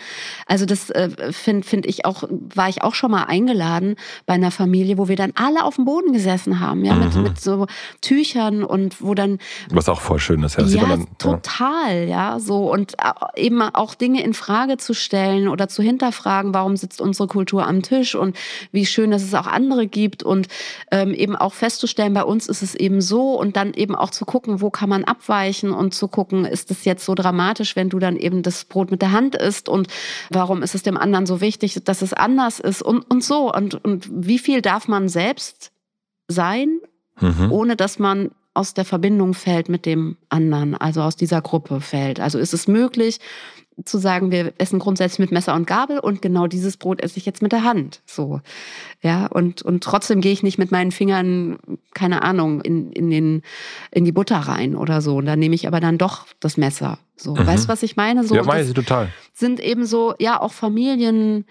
Also 0.46 0.64
das 0.64 0.90
äh, 0.90 1.10
finde 1.32 1.66
find 1.66 1.86
ich 1.86 2.04
auch, 2.04 2.24
war 2.30 2.68
ich 2.68 2.82
auch 2.82 2.94
schon 2.94 3.10
mal 3.10 3.24
eingeladen 3.24 3.96
bei 4.26 4.34
einer 4.34 4.50
Familie, 4.50 4.98
wo 4.98 5.08
wir 5.08 5.16
dann 5.16 5.32
alle 5.34 5.64
auf 5.64 5.76
dem 5.76 5.84
Boden 5.84 6.12
gesessen 6.12 6.60
haben, 6.60 6.84
ja, 6.84 6.94
mhm. 6.94 7.04
mit, 7.04 7.16
mit 7.16 7.40
so 7.40 7.66
Tüchern 8.00 8.27
Büchern 8.28 8.64
und 8.64 9.02
wo 9.02 9.14
dann. 9.14 9.38
Was 9.70 9.88
auch 9.88 10.00
voll 10.00 10.18
schön 10.18 10.42
ist, 10.42 10.56
ja. 10.56 10.64
ja 10.64 10.86
dann, 10.86 11.06
total, 11.18 12.08
ja. 12.08 12.32
ja. 12.32 12.40
so. 12.40 12.70
Und 12.70 12.94
eben 13.36 13.62
auch 13.62 13.94
Dinge 13.94 14.22
in 14.22 14.34
Frage 14.34 14.76
zu 14.76 14.94
stellen 14.94 15.48
oder 15.48 15.68
zu 15.68 15.82
hinterfragen, 15.82 16.54
warum 16.54 16.76
sitzt 16.76 17.00
unsere 17.00 17.28
Kultur 17.28 17.66
am 17.66 17.82
Tisch 17.82 18.14
und 18.14 18.36
wie 18.72 18.86
schön, 18.86 19.10
dass 19.10 19.22
es 19.22 19.34
auch 19.34 19.46
andere 19.46 19.86
gibt 19.86 20.22
und 20.22 20.48
ähm, 20.90 21.14
eben 21.14 21.36
auch 21.36 21.54
festzustellen, 21.54 22.14
bei 22.14 22.24
uns 22.24 22.48
ist 22.48 22.62
es 22.62 22.74
eben 22.74 23.00
so 23.00 23.34
und 23.34 23.56
dann 23.56 23.74
eben 23.74 23.94
auch 23.94 24.10
zu 24.10 24.24
gucken, 24.24 24.60
wo 24.60 24.70
kann 24.70 24.88
man 24.88 25.04
abweichen 25.04 25.72
und 25.72 25.94
zu 25.94 26.08
gucken, 26.08 26.44
ist 26.44 26.70
es 26.70 26.84
jetzt 26.84 27.04
so 27.04 27.14
dramatisch, 27.14 27.76
wenn 27.76 27.88
du 27.88 27.98
dann 27.98 28.16
eben 28.16 28.42
das 28.42 28.64
Brot 28.64 28.90
mit 28.90 29.02
der 29.02 29.12
Hand 29.12 29.34
isst 29.34 29.68
und 29.68 29.88
warum 30.30 30.62
ist 30.62 30.74
es 30.74 30.82
dem 30.82 30.96
anderen 30.96 31.26
so 31.26 31.40
wichtig, 31.40 31.80
dass 31.84 32.02
es 32.02 32.12
anders 32.12 32.60
ist 32.60 32.82
und, 32.82 33.10
und 33.10 33.24
so. 33.24 33.52
Und, 33.52 33.82
und 33.84 34.08
wie 34.10 34.38
viel 34.38 34.62
darf 34.62 34.88
man 34.88 35.08
selbst 35.08 35.72
sein 36.28 36.80
mhm. 37.20 37.50
ohne 37.50 37.76
dass 37.76 37.98
man 37.98 38.30
aus 38.54 38.74
der 38.74 38.84
Verbindung 38.84 39.34
fällt 39.34 39.68
mit 39.68 39.86
dem 39.86 40.16
anderen, 40.28 40.74
also 40.74 41.02
aus 41.02 41.16
dieser 41.16 41.40
Gruppe 41.40 41.80
fällt. 41.80 42.18
Also 42.18 42.38
ist 42.38 42.52
es 42.52 42.66
möglich, 42.66 43.20
zu 43.84 43.98
sagen, 43.98 44.30
wir 44.30 44.52
essen 44.58 44.78
grundsätzlich 44.78 45.20
mit 45.20 45.30
Messer 45.30 45.54
und 45.54 45.66
Gabel 45.66 45.98
und 46.00 46.20
genau 46.22 46.46
dieses 46.46 46.76
Brot 46.76 47.00
esse 47.00 47.18
ich 47.18 47.26
jetzt 47.26 47.42
mit 47.42 47.52
der 47.52 47.62
Hand. 47.62 48.02
So. 48.06 48.40
Ja, 49.02 49.26
und, 49.26 49.62
und 49.62 49.84
trotzdem 49.84 50.20
gehe 50.20 50.32
ich 50.32 50.42
nicht 50.42 50.58
mit 50.58 50.72
meinen 50.72 50.90
Fingern, 50.90 51.58
keine 51.94 52.22
Ahnung, 52.22 52.60
in, 52.60 52.90
in, 52.92 53.10
den, 53.10 53.42
in 53.92 54.04
die 54.04 54.12
Butter 54.12 54.36
rein 54.36 54.74
oder 54.74 55.00
so. 55.00 55.16
Und 55.16 55.26
dann 55.26 55.38
nehme 55.38 55.54
ich 55.54 55.68
aber 55.68 55.80
dann 55.80 55.98
doch 55.98 56.26
das 56.40 56.56
Messer. 56.56 56.98
So. 57.16 57.34
Mhm. 57.34 57.46
Weißt 57.46 57.64
du, 57.64 57.68
was 57.68 57.82
ich 57.82 57.96
meine? 57.96 58.24
So, 58.24 58.34
ja, 58.34 58.42
meine 58.42 58.66
ich 58.66 58.74
total. 58.74 59.12
Sind 59.32 59.60
eben 59.60 59.86
so, 59.86 60.14
ja, 60.18 60.40
auch 60.40 60.52
Familien. 60.52 61.44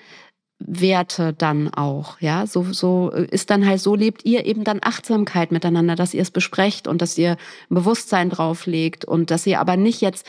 Werte 0.59 1.33
dann 1.33 1.71
auch, 1.73 2.19
ja, 2.19 2.47
so, 2.47 2.63
so 2.73 3.09
ist 3.09 3.49
dann 3.51 3.65
halt, 3.65 3.79
so 3.79 3.95
lebt 3.95 4.25
ihr 4.25 4.45
eben 4.45 4.63
dann 4.63 4.79
Achtsamkeit 4.81 5.51
miteinander, 5.51 5.95
dass 5.95 6.13
ihr 6.13 6.21
es 6.21 6.31
besprecht 6.31 6.87
und 6.87 7.01
dass 7.01 7.17
ihr 7.17 7.37
ein 7.69 7.75
Bewusstsein 7.75 8.29
drauflegt 8.29 9.05
und 9.05 9.29
dass 9.29 9.45
ihr 9.45 9.59
aber 9.59 9.77
nicht 9.77 10.01
jetzt 10.01 10.25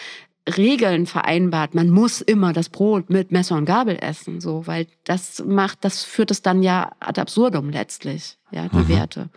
Regeln 0.56 1.06
vereinbart. 1.06 1.74
Man 1.74 1.90
muss 1.90 2.20
immer 2.20 2.52
das 2.52 2.68
Brot 2.68 3.10
mit 3.10 3.32
Messer 3.32 3.56
und 3.56 3.64
Gabel 3.64 3.98
essen, 4.00 4.40
so, 4.40 4.66
weil 4.66 4.86
das 5.04 5.42
macht, 5.44 5.84
das 5.84 6.04
führt 6.04 6.30
es 6.30 6.42
dann 6.42 6.62
ja 6.62 6.92
ad 7.00 7.20
absurdum 7.20 7.70
letztlich, 7.70 8.38
ja, 8.50 8.68
die 8.68 8.76
mhm. 8.76 8.88
Werte. 8.88 9.28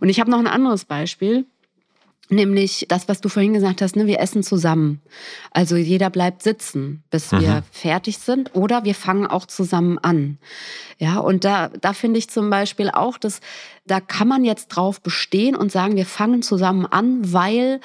Und 0.00 0.08
ich 0.08 0.20
habe 0.20 0.30
noch 0.30 0.38
ein 0.38 0.46
anderes 0.46 0.84
Beispiel. 0.84 1.46
Nämlich 2.30 2.86
das, 2.88 3.08
was 3.08 3.20
du 3.20 3.28
vorhin 3.28 3.52
gesagt 3.52 3.82
hast, 3.82 3.96
ne, 3.96 4.06
wir 4.06 4.20
essen 4.20 4.42
zusammen. 4.42 5.02
Also 5.50 5.76
jeder 5.76 6.08
bleibt 6.10 6.42
sitzen, 6.42 7.04
bis 7.10 7.32
mhm. 7.32 7.40
wir 7.40 7.62
fertig 7.70 8.18
sind, 8.18 8.54
oder 8.54 8.84
wir 8.84 8.94
fangen 8.94 9.26
auch 9.26 9.46
zusammen 9.46 9.98
an. 9.98 10.38
Ja, 10.98 11.18
und 11.18 11.44
da, 11.44 11.68
da 11.68 11.92
finde 11.92 12.18
ich 12.18 12.30
zum 12.30 12.48
Beispiel 12.48 12.90
auch, 12.90 13.18
dass 13.18 13.40
da 13.86 14.00
kann 14.00 14.28
man 14.28 14.44
jetzt 14.44 14.68
drauf 14.68 15.02
bestehen 15.02 15.54
und 15.54 15.70
sagen, 15.70 15.96
wir 15.96 16.06
fangen 16.06 16.42
zusammen 16.42 16.86
an, 16.86 17.32
weil 17.32 17.80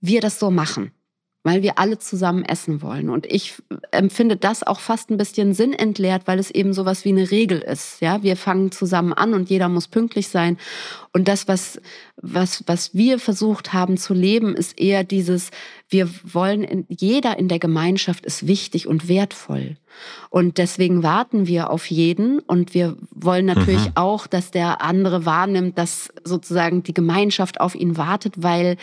wir 0.00 0.20
das 0.20 0.38
so 0.38 0.50
machen 0.50 0.92
weil 1.44 1.62
wir 1.62 1.78
alle 1.78 1.98
zusammen 1.98 2.44
essen 2.44 2.82
wollen. 2.82 3.10
Und 3.10 3.26
ich 3.26 3.54
empfinde 3.90 4.36
das 4.36 4.62
auch 4.62 4.78
fast 4.78 5.10
ein 5.10 5.16
bisschen 5.16 5.54
sinnentleert, 5.54 6.22
weil 6.26 6.38
es 6.38 6.50
eben 6.50 6.72
sowas 6.72 7.04
wie 7.04 7.08
eine 7.08 7.30
Regel 7.32 7.58
ist. 7.58 8.00
Ja, 8.00 8.22
wir 8.22 8.36
fangen 8.36 8.70
zusammen 8.70 9.12
an 9.12 9.34
und 9.34 9.50
jeder 9.50 9.68
muss 9.68 9.88
pünktlich 9.88 10.28
sein. 10.28 10.56
Und 11.12 11.26
das, 11.26 11.48
was, 11.48 11.80
was, 12.16 12.62
was 12.66 12.94
wir 12.94 13.18
versucht 13.18 13.72
haben 13.72 13.96
zu 13.96 14.14
leben, 14.14 14.54
ist 14.54 14.78
eher 14.80 15.02
dieses, 15.02 15.50
wir 15.88 16.08
wollen, 16.24 16.62
in, 16.62 16.86
jeder 16.88 17.38
in 17.38 17.48
der 17.48 17.58
Gemeinschaft 17.58 18.24
ist 18.24 18.46
wichtig 18.46 18.86
und 18.86 19.08
wertvoll. 19.08 19.76
Und 20.30 20.58
deswegen 20.58 21.02
warten 21.02 21.46
wir 21.46 21.70
auf 21.70 21.86
jeden 21.86 22.38
und 22.38 22.72
wir 22.72 22.96
wollen 23.10 23.46
natürlich 23.46 23.86
mhm. 23.86 23.96
auch, 23.96 24.26
dass 24.26 24.50
der 24.50 24.80
andere 24.80 25.26
wahrnimmt, 25.26 25.76
dass 25.76 26.10
sozusagen 26.24 26.82
die 26.82 26.94
Gemeinschaft 26.94 27.60
auf 27.60 27.74
ihn 27.74 27.96
wartet, 27.96 28.42
weil 28.42 28.76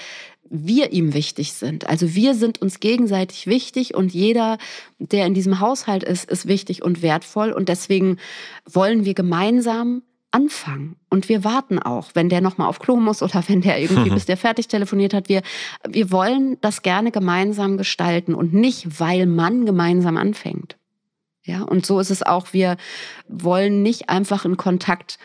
wir 0.49 0.91
ihm 0.91 1.13
wichtig 1.13 1.53
sind. 1.53 1.87
Also 1.87 2.15
wir 2.15 2.33
sind 2.33 2.61
uns 2.61 2.79
gegenseitig 2.79 3.47
wichtig 3.47 3.95
und 3.95 4.13
jeder, 4.13 4.57
der 4.97 5.25
in 5.25 5.33
diesem 5.33 5.59
Haushalt 5.59 6.03
ist, 6.03 6.29
ist 6.29 6.47
wichtig 6.47 6.83
und 6.83 7.01
wertvoll. 7.01 7.51
Und 7.51 7.69
deswegen 7.69 8.17
wollen 8.65 9.05
wir 9.05 9.13
gemeinsam 9.13 10.01
anfangen. 10.31 10.95
Und 11.09 11.29
wir 11.29 11.43
warten 11.43 11.79
auch, 11.79 12.09
wenn 12.13 12.29
der 12.29 12.41
nochmal 12.41 12.67
auf 12.67 12.79
Klo 12.79 12.95
muss 12.95 13.23
oder 13.23 13.43
wenn 13.47 13.61
der 13.61 13.79
irgendwie, 13.79 14.09
bis 14.13 14.25
der 14.25 14.37
fertig 14.37 14.67
telefoniert 14.67 15.13
hat. 15.13 15.29
Wir, 15.29 15.41
wir 15.87 16.11
wollen 16.11 16.57
das 16.61 16.81
gerne 16.81 17.11
gemeinsam 17.11 17.77
gestalten 17.77 18.33
und 18.33 18.53
nicht, 18.53 18.99
weil 18.99 19.25
man 19.25 19.65
gemeinsam 19.65 20.17
anfängt. 20.17 20.77
Ja, 21.43 21.63
und 21.63 21.85
so 21.85 21.99
ist 21.99 22.11
es 22.11 22.21
auch. 22.21 22.53
Wir 22.53 22.77
wollen 23.27 23.81
nicht 23.81 24.09
einfach 24.09 24.45
in 24.45 24.57
Kontakt 24.57 25.17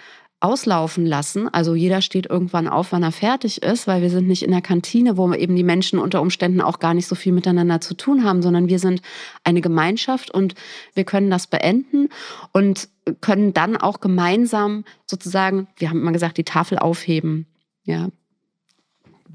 auslaufen 0.45 1.07
lassen. 1.07 1.49
Also 1.49 1.75
jeder 1.75 2.03
steht 2.03 2.27
irgendwann 2.27 2.69
auf, 2.69 2.93
wann 2.93 3.03
er 3.03 3.13
fertig 3.13 3.63
ist, 3.63 3.87
weil 3.87 4.03
wir 4.03 4.11
sind 4.11 4.29
nicht 4.29 4.43
in 4.43 4.51
der 4.51 4.61
Kantine, 4.61 5.17
wo 5.17 5.33
eben 5.33 5.57
die 5.57 5.65
Menschen 5.65 5.99
unter 5.99 6.21
Umständen 6.21 6.61
auch 6.61 6.81
gar 6.81 6.93
nicht 6.93 7.07
so 7.07 7.15
viel 7.15 7.33
miteinander 7.33 7.81
zu 7.81 7.95
tun 7.95 8.25
haben, 8.25 8.43
sondern 8.43 8.69
wir 8.69 8.79
sind 8.79 9.01
eine 9.43 9.63
Gemeinschaft 9.63 10.31
und 10.31 10.55
wir 10.93 11.05
können 11.05 11.31
das 11.31 11.47
beenden 11.47 12.11
und 12.53 12.91
können 13.23 13.55
dann 13.55 13.79
auch 13.79 14.01
gemeinsam 14.01 14.85
sozusagen, 15.07 15.67
wir 15.77 15.89
haben 15.89 16.03
immer 16.03 16.13
gesagt, 16.13 16.37
die 16.37 16.45
Tafel 16.45 16.79
aufheben. 16.79 17.47
Ja, 17.85 18.09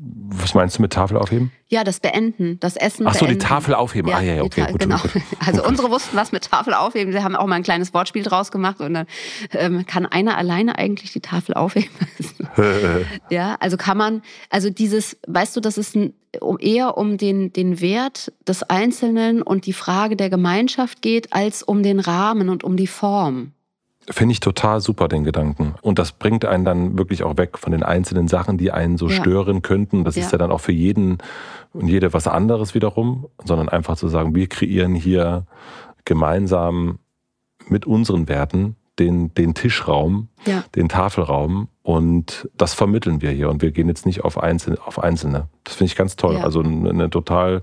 was 0.02 0.54
meinst 0.54 0.78
du 0.78 0.82
mit 0.82 0.94
Tafel 0.94 1.18
aufheben? 1.18 1.52
Ja, 1.68 1.84
das 1.84 2.00
Beenden, 2.00 2.58
das 2.62 2.78
Essen. 2.78 3.06
Ach 3.06 3.14
so, 3.14 3.26
beenden. 3.26 3.40
die 3.40 3.46
Tafel 3.46 3.74
aufheben. 3.74 4.10
Ja, 4.10 4.18
ah 4.18 4.22
ja, 4.22 4.36
ja 4.36 4.44
okay, 4.44 4.66
gut, 4.72 4.80
genau. 4.80 4.98
gut. 4.98 5.12
Also 5.46 5.66
unsere 5.66 5.92
wussten 5.92 6.16
was 6.16 6.32
mit 6.32 6.50
Tafel 6.50 6.74
aufheben. 6.74 7.12
Sie 7.12 7.22
haben 7.22 7.36
auch 7.36 7.46
mal 7.48 7.56
ein 7.56 7.64
kleines 7.64 7.94
Wortspiel 7.94 8.24
draus 8.24 8.52
gemacht 8.52 8.80
und 8.80 8.94
dann 8.94 9.08
ähm, 9.52 9.86
kann 9.86 10.06
einer 10.06 10.38
alleine 10.38 10.78
eigentlich 10.78 11.12
die 11.12 11.20
Tafel 11.20 11.56
aufheben. 11.56 11.90
ja, 13.30 13.58
also 13.60 13.76
kann 13.76 13.98
man, 13.98 14.22
also 14.50 14.70
dieses, 14.70 15.18
weißt 15.28 15.56
du, 15.58 15.60
das 15.60 15.78
ist 15.78 15.96
ein, 15.96 16.14
eher 16.60 16.98
um 16.98 17.18
den, 17.18 17.52
den 17.52 17.82
Wert 17.82 18.32
des 18.48 18.64
Einzelnen 18.64 19.42
und 19.42 19.66
die 19.66 19.74
Frage 19.74 20.16
der 20.16 20.30
Gemeinschaft 20.30 21.02
geht, 21.02 21.34
als 21.34 21.62
um 21.62 21.84
den 21.84 22.00
Rahmen 22.00 22.50
und 22.50 22.64
um 22.64 22.78
die 22.78 22.88
Form. 22.88 23.52
Finde 24.10 24.32
ich 24.32 24.40
total 24.40 24.82
super, 24.82 25.08
den 25.08 25.24
Gedanken. 25.24 25.76
Und 25.82 26.00
das 26.00 26.14
bringt 26.14 26.44
einen 26.46 26.66
dann 26.66 26.98
wirklich 26.98 27.24
auch 27.24 27.38
weg 27.38 27.58
von 27.60 27.72
den 27.72 27.84
einzelnen 27.84 28.28
Sachen, 28.28 28.58
die 28.58 28.72
einen 28.72 28.98
so 28.98 29.08
ja. 29.08 29.16
stören 29.16 29.62
könnten. 29.62 30.04
Das 30.04 30.16
ja. 30.16 30.24
ist 30.24 30.32
ja 30.32 30.38
dann 30.38 30.52
auch 30.52 30.62
für 30.62 30.72
jeden 30.72 31.20
und 31.74 31.88
jede 31.88 32.12
was 32.14 32.28
anderes 32.28 32.74
wiederum, 32.74 33.28
sondern 33.44 33.70
einfach 33.70 33.98
zu 33.98 34.08
sagen, 34.08 34.34
wir 34.34 34.48
kreieren 34.48 34.96
hier 34.96 35.46
gemeinsam 36.06 37.00
mit 37.68 37.86
unseren 37.86 38.28
Werten 38.28 38.76
den, 39.00 39.34
den 39.34 39.54
Tischraum, 39.54 40.28
ja. 40.46 40.64
den 40.76 40.90
Tafelraum 40.90 41.70
und 41.84 42.50
das 42.58 42.74
vermitteln 42.74 43.22
wir 43.22 43.32
hier. 43.32 43.50
Und 43.50 43.62
wir 43.62 43.72
gehen 43.72 43.88
jetzt 43.88 44.06
nicht 44.06 44.24
auf 44.24 44.38
Einzelne. 44.38 44.78
Auf 44.86 45.00
Einzelne. 45.00 45.48
Das 45.64 45.76
finde 45.76 45.92
ich 45.92 45.96
ganz 45.96 46.16
toll. 46.16 46.38
Also 46.38 46.62
eine, 46.62 46.90
eine 46.90 47.10
total, 47.10 47.62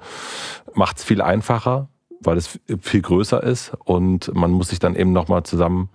macht 0.75 0.99
es 0.99 1.05
viel 1.05 1.21
einfacher, 1.21 1.89
weil 2.21 2.37
es 2.37 2.59
viel 2.81 3.03
größer 3.03 3.43
ist 3.43 3.73
und 3.85 4.35
man 4.35 4.51
muss 4.51 4.69
sich 4.69 4.79
dann 4.79 4.97
eben 4.97 5.13
nochmal 5.13 5.43
zusammen 5.43 5.91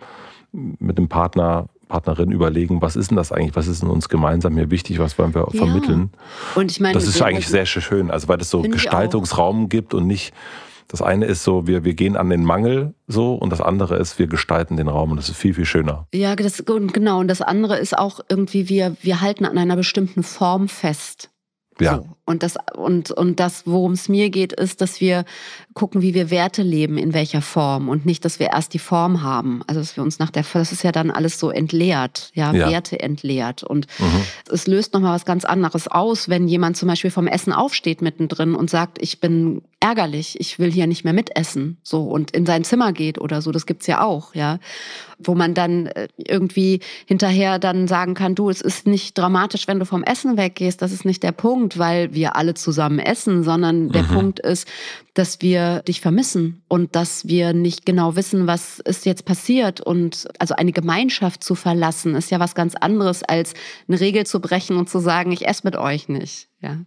mit 0.52 0.98
dem 0.98 1.08
Partner, 1.08 1.68
Partnerin 1.88 2.32
überlegen, 2.32 2.82
was 2.82 2.96
ist 2.96 3.12
denn 3.12 3.18
das 3.18 3.32
eigentlich, 3.32 3.56
was 3.56 3.68
ist 3.68 3.82
denn 3.82 3.90
uns 3.90 4.10
gemeinsam 4.10 4.56
hier 4.56 4.72
wichtig, 4.72 5.00
was 5.00 5.18
wollen 5.18 5.36
wir 5.36 5.48
ja. 5.52 5.58
vermitteln. 5.58 6.12
Und 6.56 6.72
ich 6.72 6.80
meine, 6.80 6.94
das 6.94 7.08
ist 7.08 7.22
eigentlich 7.22 7.48
sehr 7.48 7.66
schön, 7.66 8.10
also 8.10 8.28
weil 8.28 8.40
es 8.40 8.50
so 8.50 8.62
Gestaltungsraum 8.62 9.70
gibt 9.70 9.94
und 9.94 10.08
nicht, 10.08 10.34
das 10.88 11.02
eine 11.02 11.26
ist 11.26 11.44
so, 11.44 11.68
wir, 11.68 11.84
wir 11.84 11.94
gehen 11.94 12.18
an 12.18 12.30
den 12.30 12.44
Mangel 12.44 12.94
so 13.08 13.36
und 13.36 13.50
das 13.50 13.62
andere 13.62 13.98
ist, 13.98 14.20
wir 14.20 14.28
gestalten 14.28 14.78
den 14.78 14.88
Raum 14.88 15.12
und 15.12 15.18
das 15.18 15.30
ist 15.30 15.38
viel, 15.38 15.54
viel 15.54 15.66
schöner. 15.66 16.08
Ja, 16.14 16.36
das, 16.36 16.64
genau. 16.66 17.20
Und 17.20 17.28
das 17.28 17.42
andere 17.42 17.78
ist 17.78 17.98
auch 17.98 18.20
irgendwie, 18.30 18.70
wir, 18.70 18.96
wir 19.02 19.22
halten 19.22 19.46
an 19.46 19.58
einer 19.58 19.76
bestimmten 19.76 20.24
Form 20.24 20.68
fest. 20.68 21.30
Ja. 21.80 21.98
So. 21.98 22.08
Und 22.32 22.44
das, 22.44 22.56
und, 22.76 23.12
und 23.12 23.40
das, 23.40 23.68
worum 23.68 23.92
es 23.92 24.10
mir 24.10 24.30
geht, 24.30 24.54
ist, 24.54 24.82
dass 24.82 25.00
wir 25.00 25.26
gucken, 25.74 26.02
wie 26.02 26.14
wir 26.14 26.32
Werte 26.32 26.64
leben, 26.64 26.98
in 26.98 27.14
welcher 27.14 27.42
Form 27.42 27.88
und 27.88 28.06
nicht, 28.06 28.26
dass 28.26 28.40
wir 28.40 28.48
erst 28.48 28.74
die 28.74 28.80
Form 28.80 29.22
haben. 29.22 29.62
Also, 29.68 29.80
dass 29.80 29.96
wir 29.96 30.04
uns 30.04 30.18
nach 30.18 30.32
der, 30.32 30.44
das 30.54 30.72
ist 30.72 30.84
ja 30.84 30.92
dann 30.92 31.12
alles 31.12 31.40
so 31.40 31.52
entleert, 31.52 32.32
ja, 32.34 32.52
ja. 32.54 32.70
Werte 32.70 33.00
entleert. 33.00 33.64
Und 33.64 33.88
mhm. 34.00 34.24
es 34.52 34.68
löst 34.68 34.94
nochmal 34.94 35.14
was 35.14 35.26
ganz 35.26 35.46
anderes 35.46 35.88
aus, 35.88 36.28
wenn 36.30 36.48
jemand 36.48 36.78
zum 36.78 36.88
Beispiel 36.88 37.12
vom 37.12 37.28
Essen 37.28 37.54
aufsteht 37.54 38.02
mittendrin 38.02 38.56
und 38.56 38.70
sagt, 38.70 39.02
ich 39.02 39.20
bin 39.20 39.62
ärgerlich, 39.82 40.40
ich 40.40 40.60
will 40.60 40.72
hier 40.72 40.88
nicht 40.88 41.04
mehr 41.04 41.14
mitessen, 41.14 41.78
so, 41.82 42.04
und 42.04 42.32
in 42.32 42.46
sein 42.46 42.64
Zimmer 42.64 42.94
geht 42.94 43.20
oder 43.20 43.42
so. 43.42 43.52
Das 43.52 43.66
gibt's 43.66 43.88
ja 43.88 44.02
auch, 44.02 44.36
ja. 44.36 44.60
Wo 45.18 45.34
man 45.34 45.54
dann 45.54 45.88
äh, 45.88 46.08
irgendwie 46.18 46.80
hinterher 47.06 47.60
dann 47.60 47.88
sagen 47.88 48.14
kann, 48.14 48.36
du, 48.36 48.50
es 48.50 48.62
ist 48.62 48.88
nicht 48.88 49.18
dramatisch, 49.18 49.68
wenn 49.68 49.80
du 49.80 49.86
vom 49.86 50.04
Essen 50.04 50.38
weggehst, 50.38 50.82
das 50.82 50.92
ist 50.92 51.04
nicht 51.04 51.24
der 51.24 51.32
Punkt, 51.32 51.80
weil 51.80 52.14
wir 52.14 52.21
alle 52.30 52.54
zusammen 52.54 53.00
essen, 53.00 53.44
sondern 53.44 53.90
der 53.90 54.04
mhm. 54.04 54.08
Punkt 54.08 54.40
ist, 54.40 54.68
dass 55.14 55.42
wir 55.42 55.82
dich 55.88 56.02
vermissen 56.02 56.64
und 56.68 56.96
dass 56.96 57.28
wir 57.28 57.54
nicht 57.54 57.86
genau 57.86 58.16
wissen, 58.16 58.48
was 58.48 58.80
ist 58.80 59.06
jetzt 59.06 59.26
passiert. 59.26 59.82
Und 59.82 60.28
also 60.40 60.56
eine 60.56 60.72
Gemeinschaft 60.72 61.44
zu 61.44 61.56
verlassen, 61.56 62.16
ist 62.16 62.32
ja 62.32 62.40
was 62.40 62.56
ganz 62.56 62.76
anderes, 62.76 63.24
als 63.24 63.54
eine 63.88 64.00
Regel 64.00 64.26
zu 64.26 64.40
brechen 64.40 64.78
und 64.78 64.90
zu 64.90 65.00
sagen, 65.00 65.32
ich 65.32 65.48
esse 65.48 65.62
mit 65.64 65.76
euch 65.76 66.08
nicht. 66.08 66.48
Ja. 66.62 66.78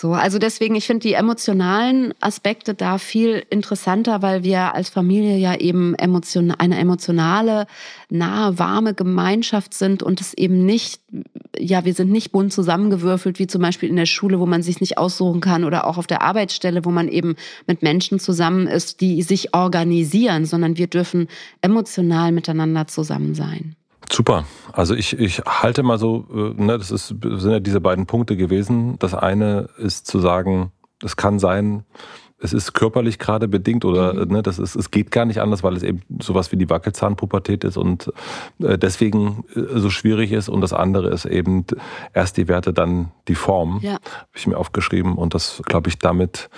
So, 0.00 0.14
also 0.14 0.38
deswegen, 0.38 0.76
ich 0.76 0.86
finde 0.86 1.06
die 1.06 1.12
emotionalen 1.12 2.14
Aspekte 2.20 2.72
da 2.72 2.96
viel 2.96 3.44
interessanter, 3.50 4.22
weil 4.22 4.44
wir 4.44 4.74
als 4.74 4.88
Familie 4.88 5.36
ja 5.36 5.54
eben 5.54 5.94
emotion 5.94 6.52
eine 6.52 6.78
emotionale, 6.78 7.66
nahe, 8.08 8.58
warme 8.58 8.94
Gemeinschaft 8.94 9.74
sind 9.74 10.02
und 10.02 10.22
es 10.22 10.32
eben 10.32 10.64
nicht, 10.64 11.02
ja, 11.58 11.84
wir 11.84 11.92
sind 11.92 12.10
nicht 12.10 12.32
bunt 12.32 12.50
zusammengewürfelt, 12.50 13.38
wie 13.38 13.46
zum 13.46 13.60
Beispiel 13.60 13.90
in 13.90 13.96
der 13.96 14.06
Schule, 14.06 14.40
wo 14.40 14.46
man 14.46 14.62
sich 14.62 14.80
nicht 14.80 14.96
aussuchen 14.96 15.42
kann 15.42 15.64
oder 15.64 15.86
auch 15.86 15.98
auf 15.98 16.06
der 16.06 16.22
Arbeitsstelle, 16.22 16.86
wo 16.86 16.90
man 16.90 17.06
eben 17.06 17.36
mit 17.66 17.82
Menschen 17.82 18.18
zusammen 18.18 18.68
ist, 18.68 19.02
die 19.02 19.20
sich 19.20 19.52
organisieren, 19.52 20.46
sondern 20.46 20.78
wir 20.78 20.86
dürfen 20.86 21.28
emotional 21.60 22.32
miteinander 22.32 22.86
zusammen 22.86 23.34
sein. 23.34 23.76
Super. 24.10 24.44
Also 24.72 24.94
ich, 24.94 25.18
ich 25.18 25.40
halte 25.40 25.82
mal 25.82 25.98
so, 25.98 26.26
äh, 26.32 26.62
ne, 26.62 26.78
das 26.78 26.90
ist, 26.90 27.08
sind 27.08 27.50
ja 27.50 27.60
diese 27.60 27.80
beiden 27.80 28.06
Punkte 28.06 28.36
gewesen. 28.36 28.98
Das 28.98 29.14
eine 29.14 29.68
ist 29.78 30.06
zu 30.06 30.20
sagen, 30.20 30.72
es 31.02 31.16
kann 31.16 31.38
sein, 31.38 31.84
es 32.42 32.52
ist 32.52 32.72
körperlich 32.72 33.18
gerade 33.18 33.48
bedingt 33.48 33.84
oder 33.84 34.14
mhm. 34.14 34.32
ne, 34.32 34.42
das 34.42 34.58
ist, 34.58 34.74
es 34.74 34.90
geht 34.90 35.10
gar 35.10 35.24
nicht 35.26 35.40
anders, 35.40 35.62
weil 35.62 35.76
es 35.76 35.82
eben 35.82 36.02
sowas 36.20 36.52
wie 36.52 36.56
die 36.56 36.70
Wackelzahnpubertät 36.70 37.64
ist 37.64 37.76
und 37.76 38.12
äh, 38.60 38.78
deswegen 38.78 39.44
äh, 39.54 39.78
so 39.78 39.90
schwierig 39.90 40.32
ist. 40.32 40.48
Und 40.48 40.62
das 40.62 40.72
andere 40.72 41.10
ist 41.10 41.26
eben 41.26 41.66
erst 42.14 42.36
die 42.36 42.48
Werte, 42.48 42.72
dann 42.72 43.12
die 43.28 43.34
Form. 43.34 43.80
Ja. 43.82 43.92
Habe 43.92 44.28
ich 44.34 44.46
mir 44.46 44.56
aufgeschrieben 44.56 45.16
und 45.16 45.34
das, 45.34 45.62
glaube 45.66 45.88
ich, 45.88 45.98
damit 45.98 46.48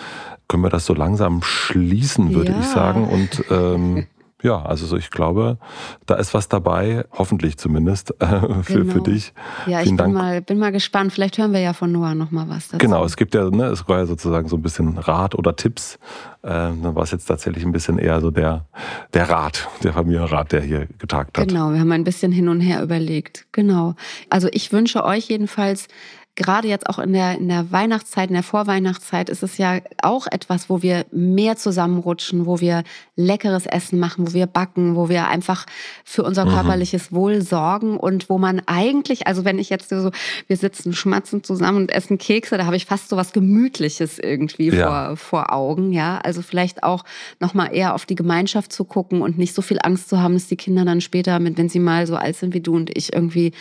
können 0.49 0.63
wir 0.63 0.71
das 0.71 0.87
so 0.87 0.95
langsam 0.95 1.43
schließen, 1.43 2.35
würde 2.35 2.53
ja. 2.53 2.61
ich 2.61 2.67
sagen. 2.67 3.09
Und 3.09 3.45
ähm, 3.51 4.07
ja, 4.43 4.63
also 4.63 4.97
ich 4.97 5.11
glaube, 5.11 5.59
da 6.07 6.17
ist 6.17 6.35
was 6.35 6.49
dabei, 6.49 7.05
hoffentlich 7.13 7.59
zumindest, 7.59 8.15
äh, 8.21 8.63
für, 8.63 8.81
genau. 8.81 8.93
für 8.93 9.01
dich. 9.01 9.33
Ja, 9.67 9.81
Vielen 9.81 9.95
ich 9.95 10.03
bin 10.03 10.13
mal, 10.13 10.43
bin 10.43 10.59
mal 10.59 10.73
gespannt. 10.73 11.13
Vielleicht 11.13 11.39
hören 11.39 11.53
wir 11.53 11.61
ja 11.61 11.73
von 11.73 11.93
Noah 11.93 12.15
nochmal 12.15 12.49
was 12.49 12.69
dazu. 12.69 12.79
Genau, 12.79 13.05
es 13.05 13.17
gibt 13.17 13.35
ja, 13.35 13.49
ne, 13.51 13.67
es 13.67 13.89
war 13.89 13.99
ja 13.99 14.07
sozusagen 14.07 14.49
so 14.49 14.57
ein 14.57 14.63
bisschen 14.63 14.99
Rat 14.99 15.35
oder 15.35 15.55
Tipps. 15.55 15.99
Äh, 16.43 16.49
dann 16.49 16.95
war 16.95 17.05
es 17.05 17.13
jetzt 17.13 17.27
tatsächlich 17.27 17.65
ein 17.65 17.73
bisschen 17.73 17.99
eher 17.99 18.21
so 18.21 18.31
der, 18.31 18.67
der 19.15 19.31
Rat, 19.31 19.69
der 19.83 19.93
Familienrat, 19.93 20.53
der 20.53 20.61
hier 20.61 20.87
getagt 20.99 21.39
hat. 21.39 21.49
Genau, 21.49 21.71
wir 21.71 21.79
haben 21.79 21.93
ein 21.93 22.05
bisschen 22.05 22.33
hin 22.33 22.49
und 22.49 22.61
her 22.61 22.83
überlegt. 22.83 23.47
Genau. 23.53 23.95
Also 24.29 24.49
ich 24.53 24.73
wünsche 24.73 25.05
euch 25.05 25.29
jedenfalls 25.29 25.87
gerade 26.35 26.67
jetzt 26.67 26.89
auch 26.89 26.99
in 26.99 27.13
der, 27.13 27.37
in 27.37 27.49
der 27.49 27.71
Weihnachtszeit, 27.73 28.31
in 28.31 28.35
der 28.35 28.43
Vorweihnachtszeit 28.43 29.29
ist 29.29 29.43
es 29.43 29.59
ja 29.59 29.81
auch 30.01 30.27
etwas, 30.27 30.71
wo 30.71 30.81
wir 30.81 31.05
mehr 31.11 31.57
zusammenrutschen, 31.57 32.47
wo 32.47 32.61
wir 32.61 32.85
leckeres 33.17 33.67
Essen 33.67 33.99
machen, 33.99 34.27
wo 34.27 34.33
wir 34.33 34.47
backen, 34.47 34.97
wo 34.97 35.11
wir 35.11 35.29
einfach 35.29 35.67
für 36.05 36.23
unser 36.23 36.47
mhm. 36.47 36.51
körperliches 36.51 37.13
Wohl 37.13 37.43
sorgen 37.43 37.99
und 37.99 38.31
wo 38.31 38.39
man 38.39 38.63
eigentlich, 38.65 39.27
also 39.27 39.45
wenn 39.45 39.59
ich 39.59 39.69
jetzt 39.69 39.91
so, 39.91 40.11
wir 40.47 40.57
sitzen 40.57 40.95
schmatzen 40.95 41.45
zusammen 41.45 41.83
und 41.83 41.93
essen 41.93 42.17
Kekse, 42.17 42.57
da 42.57 42.65
habe 42.65 42.77
ich 42.77 42.87
fast 42.87 43.11
so 43.11 43.17
was 43.19 43.33
Gemütliches 43.33 44.19
irgendwie 44.19 44.71
ja. 44.71 45.15
vor, 45.15 45.17
vor 45.17 45.53
Augen, 45.53 45.93
ja. 45.93 46.19
Also 46.19 46.41
vielleicht 46.41 46.83
auch 46.83 47.05
nochmal 47.41 47.75
eher 47.75 47.95
auf 47.95 48.07
die 48.07 48.15
Gemeinschaft 48.15 48.73
zu 48.73 48.85
gucken 48.85 49.21
und 49.21 49.37
nicht 49.37 49.55
so 49.55 49.61
viel 49.61 49.79
Angst 49.83 50.09
zu 50.09 50.23
haben, 50.23 50.33
dass 50.33 50.47
die 50.47 50.57
Kinder 50.57 50.87
dann 50.87 51.03
später, 51.03 51.39
mit, 51.41 51.59
wenn 51.59 51.69
sie 51.69 51.79
mal 51.79 52.07
so 52.07 52.17
alt 52.17 52.37
sind 52.37 52.55
wie 52.55 52.61
du 52.61 52.75
und 52.75 52.97
ich, 52.97 53.13
irgendwie 53.13 53.53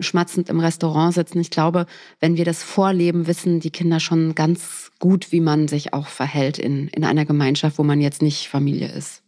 schmatzend 0.00 0.48
im 0.48 0.58
Restaurant 0.58 1.14
sitzen. 1.14 1.38
Ich 1.38 1.50
glaube, 1.50 1.86
wenn 2.20 2.36
wir 2.36 2.44
das 2.44 2.62
vorleben, 2.62 3.26
wissen 3.26 3.60
die 3.60 3.70
Kinder 3.70 4.00
schon 4.00 4.34
ganz 4.34 4.90
gut, 4.98 5.32
wie 5.32 5.40
man 5.40 5.68
sich 5.68 5.92
auch 5.92 6.06
verhält 6.06 6.58
in, 6.58 6.88
in 6.88 7.04
einer 7.04 7.24
Gemeinschaft, 7.24 7.78
wo 7.78 7.82
man 7.82 8.00
jetzt 8.00 8.22
nicht 8.22 8.48
Familie 8.48 8.88
ist. 8.88 9.22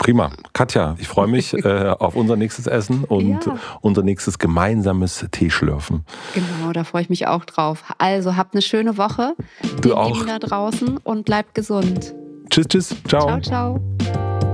Prima. 0.00 0.30
Katja, 0.54 0.96
ich 0.98 1.08
freue 1.08 1.28
mich 1.28 1.52
äh, 1.64 1.94
auf 1.98 2.16
unser 2.16 2.36
nächstes 2.36 2.66
Essen 2.66 3.04
und 3.04 3.44
ja. 3.46 3.58
unser 3.82 4.02
nächstes 4.02 4.38
gemeinsames 4.38 5.26
Teeschlürfen. 5.30 6.04
Genau, 6.34 6.72
da 6.72 6.84
freue 6.84 7.02
ich 7.02 7.10
mich 7.10 7.26
auch 7.26 7.44
drauf. 7.44 7.84
Also 7.98 8.36
habt 8.36 8.54
eine 8.54 8.62
schöne 8.62 8.96
Woche. 8.96 9.34
Du 9.82 9.94
auch. 9.94 10.24
da 10.24 10.38
draußen 10.38 10.96
und 10.96 11.26
bleibt 11.26 11.54
gesund. 11.54 12.14
Tschüss, 12.48 12.66
tschüss. 12.66 12.96
Ciao. 13.06 13.26
Ciao, 13.26 13.40
ciao. 13.40 13.80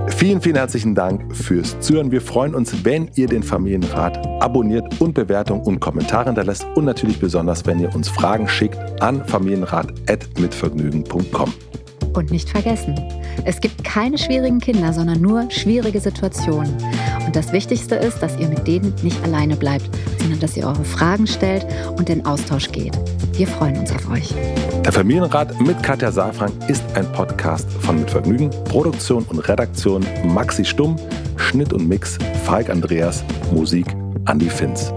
Vielen, 0.08 0.40
vielen 0.40 0.56
herzlichen 0.56 0.94
Dank 0.94 1.36
fürs 1.36 1.78
Zuhören. 1.80 2.10
Wir 2.10 2.22
freuen 2.22 2.54
uns, 2.54 2.84
wenn 2.84 3.10
ihr 3.16 3.26
den 3.26 3.42
Familienrat 3.42 4.24
abonniert 4.40 5.00
und 5.00 5.14
Bewertung 5.14 5.62
und 5.62 5.80
Kommentare 5.80 6.26
hinterlässt 6.26 6.64
und 6.74 6.84
natürlich 6.84 7.18
besonders, 7.18 7.66
wenn 7.66 7.80
ihr 7.80 7.92
uns 7.94 8.08
Fragen 8.08 8.48
schickt 8.48 8.78
an 9.02 9.22
familienrat.mitvergnügen.com. 9.26 11.52
Und 12.14 12.30
nicht 12.30 12.48
vergessen, 12.48 12.94
es 13.44 13.60
gibt 13.60 13.84
keine 13.84 14.16
schwierigen 14.16 14.58
Kinder, 14.58 14.94
sondern 14.94 15.20
nur 15.20 15.50
schwierige 15.50 16.00
Situationen. 16.00 16.74
Und 17.26 17.36
das 17.36 17.52
Wichtigste 17.52 17.96
ist, 17.96 18.22
dass 18.22 18.38
ihr 18.38 18.48
mit 18.48 18.66
denen 18.66 18.94
nicht 19.02 19.22
alleine 19.22 19.56
bleibt, 19.56 19.90
sondern 20.20 20.40
dass 20.40 20.56
ihr 20.56 20.66
eure 20.66 20.84
Fragen 20.84 21.26
stellt 21.26 21.66
und 21.98 22.08
in 22.08 22.24
Austausch 22.24 22.72
geht. 22.72 22.98
Wir 23.32 23.46
freuen 23.46 23.76
uns 23.76 23.92
auf 23.92 24.10
euch. 24.10 24.34
Der 24.86 24.92
Familienrat 24.92 25.60
mit 25.60 25.82
Katja 25.82 26.12
Safran 26.12 26.52
ist 26.68 26.84
ein 26.94 27.10
Podcast 27.10 27.68
von 27.80 27.98
Mit 27.98 28.08
Vergnügen, 28.08 28.50
Produktion 28.66 29.24
und 29.24 29.40
Redaktion 29.40 30.06
Maxi 30.24 30.64
Stumm, 30.64 30.94
Schnitt 31.34 31.72
und 31.72 31.88
Mix 31.88 32.16
Falk 32.44 32.70
Andreas, 32.70 33.24
Musik 33.50 33.88
Andy 34.28 34.48
Finz. 34.48 34.92